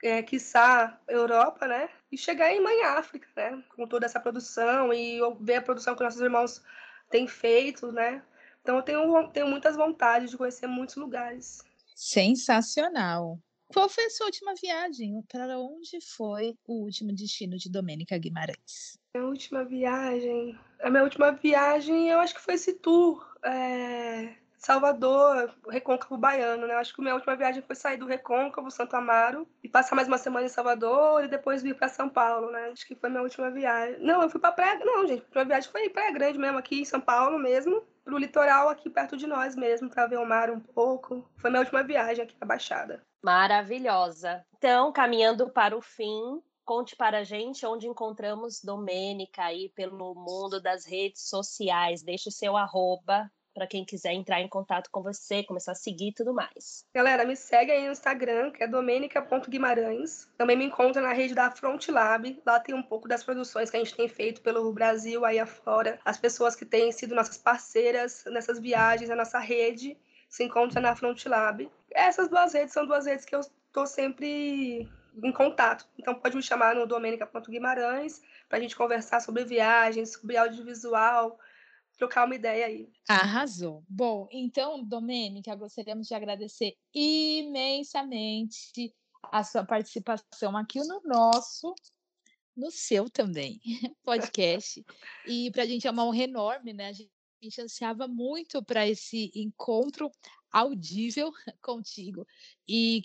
é, 0.04 0.22
quiçá 0.22 1.00
Europa, 1.08 1.68
né? 1.68 1.90
E 2.12 2.18
chegar 2.18 2.52
em 2.52 2.62
Mãe 2.62 2.84
África, 2.84 3.28
né? 3.36 3.64
Com 3.76 3.88
toda 3.88 4.06
essa 4.06 4.20
produção 4.20 4.94
e 4.94 5.20
ver 5.40 5.56
a 5.56 5.62
produção 5.62 5.96
que 5.96 6.04
nossos 6.04 6.22
irmãos 6.22 6.62
têm 7.10 7.28
feito, 7.28 7.92
né? 7.92 8.22
Então 8.62 8.76
eu 8.78 8.84
tenho, 8.84 9.28
tenho 9.30 9.48
muitas 9.48 9.76
vontades 9.76 10.32
de 10.32 10.38
conhecer 10.38 10.68
muitos 10.68 10.96
lugares. 10.96 11.64
Sensacional. 11.96 13.40
Qual 13.68 13.88
foi 13.88 14.06
a 14.06 14.10
sua 14.10 14.26
última 14.26 14.54
viagem? 14.56 15.22
Para 15.32 15.58
onde 15.58 16.02
foi 16.02 16.58
o 16.68 16.84
último 16.84 17.14
destino 17.14 17.58
de 17.58 17.70
Domênica 17.70 18.18
Guimarães? 18.18 19.00
Minha 19.16 19.28
última 19.28 19.64
viagem. 19.64 20.60
A 20.82 20.90
minha 20.90 21.04
última 21.04 21.32
viagem, 21.32 22.10
eu 22.10 22.20
acho 22.20 22.34
que 22.34 22.42
foi 22.42 22.56
esse 22.56 22.74
tour. 22.74 23.26
É... 23.44 24.42
Salvador, 24.62 25.56
Recôncavo 25.68 26.18
Baiano, 26.18 26.68
né? 26.68 26.76
Acho 26.76 26.94
que 26.94 27.02
a 27.02 27.04
minha 27.04 27.16
última 27.16 27.36
viagem 27.36 27.64
foi 27.64 27.76
sair 27.76 27.98
do 27.98 28.06
Recôncavo, 28.06 28.70
Santo 28.70 28.96
Amaro, 28.96 29.48
e 29.64 29.68
passar 29.68 29.96
mais 29.96 30.08
uma 30.08 30.20
semana 30.20 30.46
em 30.46 30.50
Salvador 30.50 31.24
e 31.24 31.28
depois 31.28 31.64
vir 31.64 31.76
para 31.76 31.90
São 31.90 32.08
Paulo, 32.08 32.52
né? 32.52 32.70
Acho 32.72 32.86
que 32.86 32.94
foi 32.94 33.10
minha 33.10 33.24
última 33.24 33.50
viagem. 33.50 33.98
Não, 34.00 34.22
eu 34.22 34.30
fui 34.30 34.40
para 34.40 34.52
Praia. 34.52 34.80
Não, 34.86 35.08
gente, 35.08 35.22
a 35.22 35.26
última 35.26 35.46
viagem 35.46 35.72
foi 35.72 35.90
Praia 35.90 36.12
Grande 36.12 36.38
mesmo, 36.38 36.60
aqui 36.60 36.82
em 36.82 36.86
São 36.86 37.02
Paulo 37.02 37.40
mesmo, 37.40 37.82
pro 38.04 38.20
litoral 38.20 38.70
aqui 38.70 38.88
perto 38.88 39.18
de 39.18 39.26
nós 39.26 39.56
mesmo, 39.56 39.90
para 39.90 40.06
ver 40.06 40.20
o 40.20 40.26
mar 40.28 40.52
um 40.52 40.60
pouco. 40.60 41.28
Foi 41.38 41.50
minha 41.50 41.62
última 41.62 41.82
viagem 41.82 42.24
aqui 42.24 42.36
na 42.40 42.46
Baixada. 42.46 43.02
Maravilhosa. 43.24 44.46
Então, 44.58 44.92
caminhando 44.92 45.50
para 45.50 45.76
o 45.76 45.82
fim, 45.82 46.40
conte 46.66 46.96
para 46.96 47.20
a 47.20 47.24
gente 47.24 47.66
onde 47.66 47.88
encontramos 47.88 48.62
Domênica 48.62 49.44
aí 49.44 49.70
pelo 49.70 50.14
mundo 50.16 50.62
das 50.62 50.86
redes 50.86 51.28
sociais. 51.30 52.04
Deixe 52.04 52.30
o 52.30 52.32
seu 52.32 52.56
arroba 52.56 53.30
para 53.54 53.68
quem 53.68 53.86
quiser 53.86 54.14
entrar 54.14 54.42
em 54.42 54.48
contato 54.48 54.90
com 54.92 55.02
você, 55.02 55.44
começar 55.44 55.74
a 55.74 55.76
seguir 55.76 56.10
e 56.10 56.14
tudo 56.14 56.34
mais. 56.34 56.86
Galera, 56.94 57.26
me 57.26 57.36
segue 57.36 57.72
aí 57.72 57.86
no 57.86 57.92
Instagram, 57.92 58.52
que 58.52 58.64
é 58.64 58.68
domenica.guimarães. 58.68 60.30
Também 60.38 60.58
me 60.58 60.66
encontra 60.66 61.02
na 61.02 61.14
rede 61.14 61.36
da 61.36 61.52
Frontlab. 61.52 62.42
Lá 62.46 62.60
tem 62.60 62.74
um 62.74 62.84
pouco 62.84 63.08
das 63.08 63.24
produções 63.24 63.70
que 63.70 63.78
a 63.78 63.80
gente 63.84 63.96
tem 63.96 64.08
feito 64.08 64.42
pelo 64.42 64.72
Brasil 64.72 65.26
aí 65.26 65.40
afora. 65.40 66.00
As 66.06 66.18
pessoas 66.18 66.56
que 66.56 66.66
têm 66.66 66.92
sido 66.92 67.16
nossas 67.16 67.38
parceiras 67.38 68.24
nessas 68.28 68.60
viagens, 68.60 69.10
a 69.10 69.16
nossa 69.16 69.40
rede 69.40 69.98
se 70.30 70.44
encontra 70.44 70.80
na 70.80 70.96
Frontlab. 70.96 71.70
Essas 71.92 72.30
duas 72.30 72.54
redes 72.54 72.74
são 72.74 72.86
duas 72.86 73.06
redes 73.06 73.26
que 73.26 73.36
eu 73.36 73.42
estou 73.42 73.86
sempre 73.86 74.90
em 75.16 75.32
contato. 75.32 75.88
Então 75.98 76.16
pode 76.16 76.36
me 76.36 76.44
chamar 76.44 76.76
no 76.76 76.88
domenica.guimarães 76.88 78.22
para 78.48 78.58
a 78.58 78.62
gente 78.62 78.76
conversar 78.76 79.20
sobre 79.20 79.46
viagens, 79.46 80.14
sobre 80.14 80.38
audiovisual, 80.38 81.38
trocar 81.98 82.26
uma 82.26 82.36
ideia 82.36 82.66
aí. 82.66 82.90
Arrasou. 83.08 83.84
Bom, 83.88 84.28
então, 84.32 84.84
Domênica, 84.84 85.56
gostaríamos 85.56 86.08
de 86.08 86.14
agradecer 86.14 86.76
imensamente 86.94 88.94
a 89.24 89.44
sua 89.44 89.64
participação 89.64 90.58
aqui 90.58 90.80
no 90.80 91.02
nosso, 91.06 91.76
no 92.56 92.72
seu 92.72 93.10
também, 93.10 93.60
podcast. 94.04 94.84
E 95.28 95.52
para 95.52 95.64
a 95.64 95.66
gente 95.66 95.88
é 95.88 95.92
uma 95.92 96.06
honra 96.06 96.24
enorme, 96.24 96.74
né? 96.74 96.88
A 96.88 96.94
gente, 96.94 97.12
ansiava 97.60 98.08
muito 98.08 98.64
para 98.64 98.88
esse 98.88 99.32
encontro 99.36 100.12
audível 100.52 101.32
contigo. 101.62 102.26
E 102.68 103.02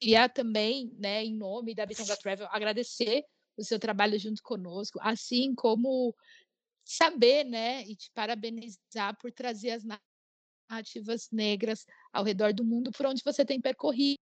queria 0.00 0.28
também, 0.28 0.92
né, 0.98 1.24
em 1.24 1.34
nome 1.36 1.74
da 1.74 1.86
Bitonga 1.86 2.16
Travel, 2.16 2.46
agradecer 2.50 3.24
o 3.56 3.64
seu 3.64 3.78
trabalho 3.78 4.18
junto 4.18 4.42
conosco, 4.42 4.98
assim 5.02 5.54
como 5.54 6.14
saber, 6.84 7.44
né, 7.44 7.82
e 7.82 7.96
te 7.96 8.10
parabenizar 8.14 9.16
por 9.20 9.32
trazer 9.32 9.70
as 9.70 9.82
narrativas 10.70 11.28
negras 11.32 11.84
ao 12.12 12.24
redor 12.24 12.52
do 12.52 12.64
mundo 12.64 12.90
por 12.92 13.06
onde 13.06 13.22
você 13.24 13.44
tem 13.44 13.60
percorrido, 13.60 14.18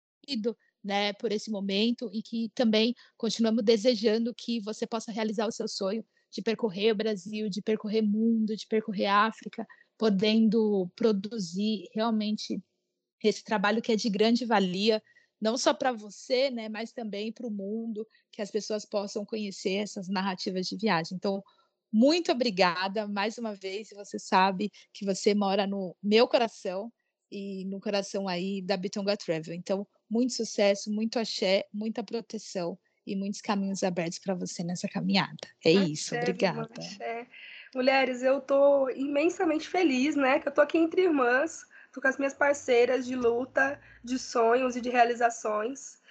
né, 0.83 1.13
por 1.15 1.33
esse 1.33 1.51
momento 1.51 2.11
e 2.13 2.23
que 2.23 2.51
também 2.55 2.95
continuamos 3.17 3.65
desejando 3.65 4.35
que 4.35 4.61
você 4.61 4.87
possa 4.87 5.11
realizar 5.11 5.47
o 5.47 5.53
seu 5.53 5.67
sonho 5.67 6.05
de 6.31 6.43
percorrer 6.43 6.93
o 6.93 6.97
Brasil, 6.97 7.49
de 7.49 7.63
percorrer 7.63 8.03
o 8.03 8.07
mundo, 8.07 8.57
de 8.57 8.67
percorrer 8.67 9.07
África, 9.07 9.67
podendo 9.97 10.91
produzir 10.97 11.89
realmente 11.95 12.61
esse 13.23 13.43
trabalho 13.43 13.81
que 13.81 13.93
é 13.93 13.97
de 13.97 14.11
grande 14.11 14.45
valia, 14.45 15.03
não 15.45 15.59
só 15.59 15.75
para 15.75 15.93
você, 15.93 16.51
né, 16.51 16.71
mas 16.71 16.91
também 16.91 17.31
para 17.31 17.47
o 17.47 17.51
mundo, 17.51 18.09
que 18.33 18.41
as 18.41 18.51
pessoas 18.51 18.87
possam 18.87 19.27
conhecer 19.27 19.75
essas 19.75 20.09
narrativas 20.09 20.67
de 20.67 20.75
viagem. 20.75 21.15
Então, 21.17 21.45
muito 21.93 22.33
obrigada 22.33 23.07
mais 23.07 23.37
uma 23.37 23.55
vez. 23.55 23.91
Você 23.95 24.19
sabe 24.19 24.73
que 24.91 25.05
você 25.05 25.35
mora 25.35 25.67
no 25.67 25.95
meu 26.03 26.27
coração 26.27 26.91
e 27.31 27.67
no 27.67 27.79
coração 27.79 28.27
aí 28.27 28.63
da 28.63 28.75
Bitonga 28.75 29.19
Travel. 29.19 29.53
Então, 29.53 29.87
muito 30.09 30.33
sucesso, 30.33 30.91
muito 30.91 31.19
axé, 31.19 31.67
muita 31.71 32.03
proteção 32.03 32.79
e 33.07 33.15
muitos 33.15 33.43
caminhos 33.43 33.83
abertos 33.83 34.19
para 34.19 34.35
você 34.35 34.65
nessa 34.65 34.89
caminhada. 34.89 35.37
É 35.63 35.73
axé, 35.73 35.85
isso, 35.91 36.17
obrigada. 36.17 36.71
Mulheres, 37.75 38.23
eu 38.23 38.39
estou 38.39 38.91
imensamente 38.91 39.69
feliz, 39.69 40.17
né? 40.17 40.39
Que 40.39 40.49
eu 40.49 40.51
estou 40.51 40.65
aqui 40.65 40.79
entre 40.79 41.03
irmãs, 41.03 41.67
estou 41.95 42.03
com 42.03 42.09
as 42.09 42.17
minhas 42.17 42.35
parceiras 42.35 43.07
de 43.07 43.15
luta, 43.15 43.81
de 44.03 44.19
sonhos 44.19 44.75
e 44.75 44.81
de 44.81 44.91
realizações. 44.91 46.03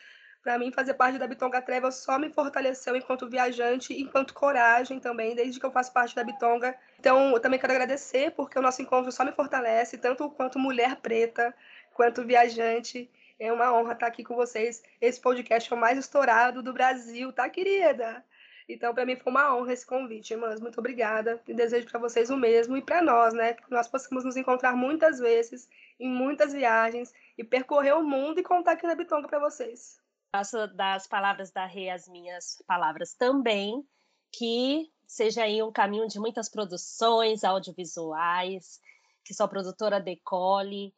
Para 0.41 0.58
mim, 0.58 0.72
fazer 0.72 0.93
parte 0.93 1.17
da 1.17 1.28
Bitonga 1.28 1.62
Travel 1.62 1.91
só 1.91 2.17
me 2.17 2.30
fortaleceu 2.30 2.96
enquanto 2.96 3.30
viajante, 3.30 3.93
enquanto 3.93 4.34
coragem 4.34 5.00
também, 5.00 5.36
desde 5.36 5.60
que 5.60 5.65
eu 5.65 5.72
faço 5.72 5.91
parte 5.91 6.15
da 6.15 6.24
Bitonga. 6.24 6.74
Então, 6.98 7.32
eu 7.32 7.39
também 7.39 7.60
quero 7.60 7.74
agradecer, 7.74 8.32
porque 8.32 8.58
o 8.58 8.62
nosso 8.62 8.82
encontro 8.82 9.12
só 9.12 9.26
me 9.26 9.34
fortalece, 9.34 9.98
tanto 9.98 10.30
quanto 10.30 10.58
mulher 10.58 10.96
preta, 10.98 11.54
quanto 11.93 12.26
viajante. 12.26 13.10
É 13.38 13.52
uma 13.52 13.74
honra 13.74 13.91
estar 13.91 14.08
aqui 14.08 14.24
com 14.24 14.36
vocês. 14.36 14.84
Esse 15.02 15.19
podcast 15.19 15.72
é 15.72 15.76
o 15.76 15.80
mais 15.80 15.98
estourado 15.98 16.63
do 16.63 16.72
Brasil, 16.72 17.34
tá, 17.34 17.50
querida? 17.50 18.24
Então, 18.67 18.93
para 18.93 19.06
mim 19.06 19.15
foi 19.15 19.32
uma 19.32 19.56
honra 19.56 19.73
esse 19.73 19.86
convite, 19.86 20.32
irmãs. 20.32 20.60
Muito 20.60 20.80
obrigada. 20.80 21.41
E 21.47 21.54
desejo 21.54 21.88
para 21.89 21.99
vocês 21.99 22.30
o 22.30 22.38
mesmo 22.38 22.78
e 22.78 22.82
para 22.82 23.02
nós, 23.02 23.34
né? 23.34 23.54
Que 23.54 23.71
nós 23.71 23.88
possamos 23.88 24.23
nos 24.23 24.38
encontrar 24.38 24.76
muitas 24.76 25.19
vezes, 25.19 25.67
em 25.99 26.10
muitas 26.10 26.54
viagens, 26.54 27.13
e 27.38 27.43
percorrer 27.43 27.95
o 27.95 28.04
mundo 28.04 28.39
e 28.39 28.43
contar 28.43 28.73
aqui 28.73 28.88
na 28.88 28.95
Bitonga 28.95 29.28
para 29.28 29.39
vocês 29.39 30.02
faço 30.34 30.65
das 30.69 31.06
palavras 31.06 31.52
da 31.52 31.67
Rê 31.67 31.91
as 31.91 32.08
minhas 32.08 32.60
palavras 32.65 33.13
também, 33.13 33.88
que 34.32 34.91
seja 35.06 35.43
aí 35.43 35.62
um 35.62 35.71
caminho 35.71 36.08
de 36.08 36.19
muitas 36.19 36.49
produções 36.49 37.43
audiovisuais, 37.43 38.82
que 39.23 39.32
sua 39.32 39.47
produtora 39.47 39.99
decole, 39.99 40.91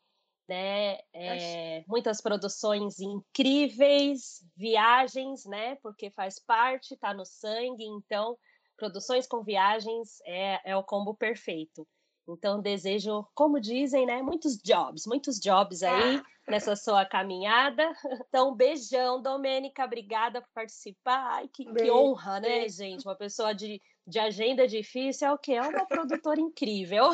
né? 0.47 0.99
É, 1.13 1.83
muitas 1.87 2.21
produções 2.21 2.99
incríveis, 2.99 4.45
viagens, 4.55 5.45
né? 5.45 5.75
Porque 5.81 6.09
faz 6.11 6.39
parte, 6.39 6.93
está 6.93 7.13
no 7.13 7.25
sangue, 7.25 7.85
então 7.85 8.37
produções 8.77 9.25
com 9.27 9.43
viagens 9.43 10.19
é, 10.25 10.71
é 10.71 10.75
o 10.75 10.83
combo 10.83 11.15
perfeito. 11.15 11.87
Então, 12.27 12.59
desejo, 12.59 13.25
como 13.35 13.59
dizem, 13.59 14.05
né, 14.05 14.21
muitos 14.21 14.57
jobs, 14.57 15.05
muitos 15.05 15.39
jobs 15.39 15.83
aí 15.83 16.21
nessa 16.47 16.75
sua 16.75 17.05
caminhada. 17.05 17.83
Então, 18.27 18.53
beijão, 18.55 19.21
Domênica, 19.21 19.85
obrigada 19.85 20.41
por 20.41 20.49
participar. 20.53 21.35
Ai, 21.35 21.47
que, 21.47 21.63
que 21.63 21.91
honra, 21.91 22.39
né, 22.39 22.67
gente? 22.67 23.05
Uma 23.05 23.15
pessoa 23.15 23.53
de, 23.53 23.81
de 24.07 24.19
agenda 24.19 24.67
difícil 24.67 25.27
é 25.27 25.31
o 25.31 25.37
quê? 25.37 25.53
É 25.53 25.61
uma 25.61 25.85
produtora 25.85 26.39
incrível. 26.39 27.09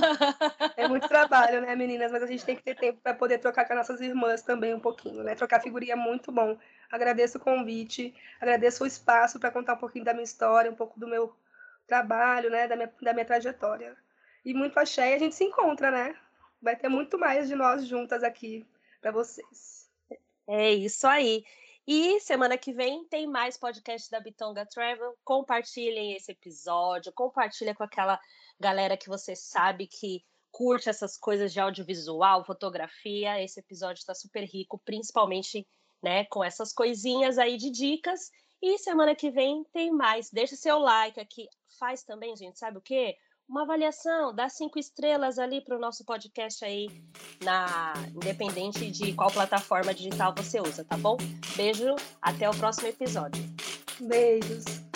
É 0.75 0.88
muito 0.88 1.08
trabalho, 1.10 1.62
né, 1.62 1.75
meninas? 1.75 2.12
Mas 2.12 2.23
a 2.23 2.27
gente 2.27 2.45
tem 2.45 2.56
que 2.56 2.63
ter 2.63 2.75
tempo 2.75 2.99
para 3.01 3.13
poder 3.13 3.38
trocar 3.38 3.65
com 3.65 3.73
as 3.73 3.80
nossas 3.80 4.01
irmãs 4.01 4.41
também 4.41 4.73
um 4.73 4.80
pouquinho, 4.80 5.23
né? 5.23 5.34
Trocar 5.36 5.62
figurinha 5.62 5.93
é 5.93 5.95
muito 5.95 6.32
bom. 6.32 6.58
Agradeço 6.91 7.38
o 7.38 7.41
convite, 7.41 8.13
agradeço 8.39 8.84
o 8.84 8.88
espaço 8.88 9.39
para 9.39 9.51
contar 9.51 9.75
um 9.75 9.77
pouquinho 9.77 10.04
da 10.04 10.13
minha 10.13 10.25
história, 10.25 10.69
um 10.69 10.75
pouco 10.75 10.99
do 10.99 11.08
meu 11.08 11.34
trabalho, 11.88 12.49
né, 12.49 12.67
da 12.67 12.75
minha, 12.75 12.91
da 13.01 13.13
minha 13.13 13.25
trajetória 13.25 13.95
e 14.43 14.54
muito 14.54 14.77
axé. 14.77 15.12
E 15.12 15.13
a 15.13 15.19
gente 15.19 15.36
se 15.36 15.43
encontra, 15.45 15.91
né? 15.91 16.15
Vai 16.62 16.75
ter 16.75 16.89
muito 16.89 17.17
mais 17.17 17.47
de 17.47 17.56
nós 17.56 17.88
juntas 17.88 18.23
aqui 18.23 18.65
para 18.99 19.12
vocês. 19.12 19.89
É 20.47 20.71
isso 20.71 21.08
aí. 21.08 21.43
E 21.88 22.20
semana 22.20 22.58
que 22.58 22.72
vem 22.72 23.06
tem 23.06 23.26
mais 23.26 23.58
podcast 23.58 24.10
da 24.10 24.20
Bitonga 24.20 24.65
Travel. 24.65 25.17
Compartilhem 25.24 26.13
esse 26.13 26.32
episódio, 26.32 27.12
compartilha 27.12 27.74
com 27.74 27.84
aquela 27.84 28.20
galera 28.60 28.96
que 28.96 29.10
você 29.10 29.36
sabe 29.36 29.88
que 29.88 30.24
curte 30.52 30.89
essas 30.89 31.17
coisas 31.17 31.52
de 31.52 31.60
audiovisual, 31.60 32.46
fotografia. 32.46 33.41
Esse 33.44 33.60
episódio 33.60 34.00
está 34.00 34.13
super 34.13 34.44
rico, 34.44 34.80
principalmente 34.86 35.67
né, 36.04 36.26
com 36.26 36.44
essas 36.44 36.72
coisinhas 36.72 37.39
aí 37.39 37.58
de 37.58 37.72
dicas. 37.72 38.30
E 38.62 38.78
semana 38.78 39.15
que 39.15 39.32
vem 39.32 39.63
tem 39.74 39.91
mais. 39.91 40.30
Deixa 40.30 40.56
seu 40.56 40.78
like 40.78 41.20
aqui. 41.20 41.48
Faz 41.80 42.04
também, 42.04 42.36
gente, 42.36 42.60
sabe 42.60 42.78
o 42.78 42.82
quê? 42.82 43.17
Uma 43.51 43.63
avaliação, 43.63 44.33
dá 44.33 44.47
cinco 44.47 44.79
estrelas 44.79 45.37
ali 45.37 45.59
para 45.59 45.75
o 45.75 45.79
nosso 45.79 46.05
podcast 46.05 46.63
aí, 46.63 46.87
na 47.43 47.93
independente 48.15 48.89
de 48.89 49.11
qual 49.11 49.29
plataforma 49.29 49.93
digital 49.93 50.33
você 50.35 50.61
usa, 50.61 50.85
tá 50.85 50.95
bom? 50.95 51.17
Beijo, 51.57 51.93
até 52.21 52.49
o 52.49 52.55
próximo 52.55 52.87
episódio. 52.87 53.43
Beijos. 53.99 54.90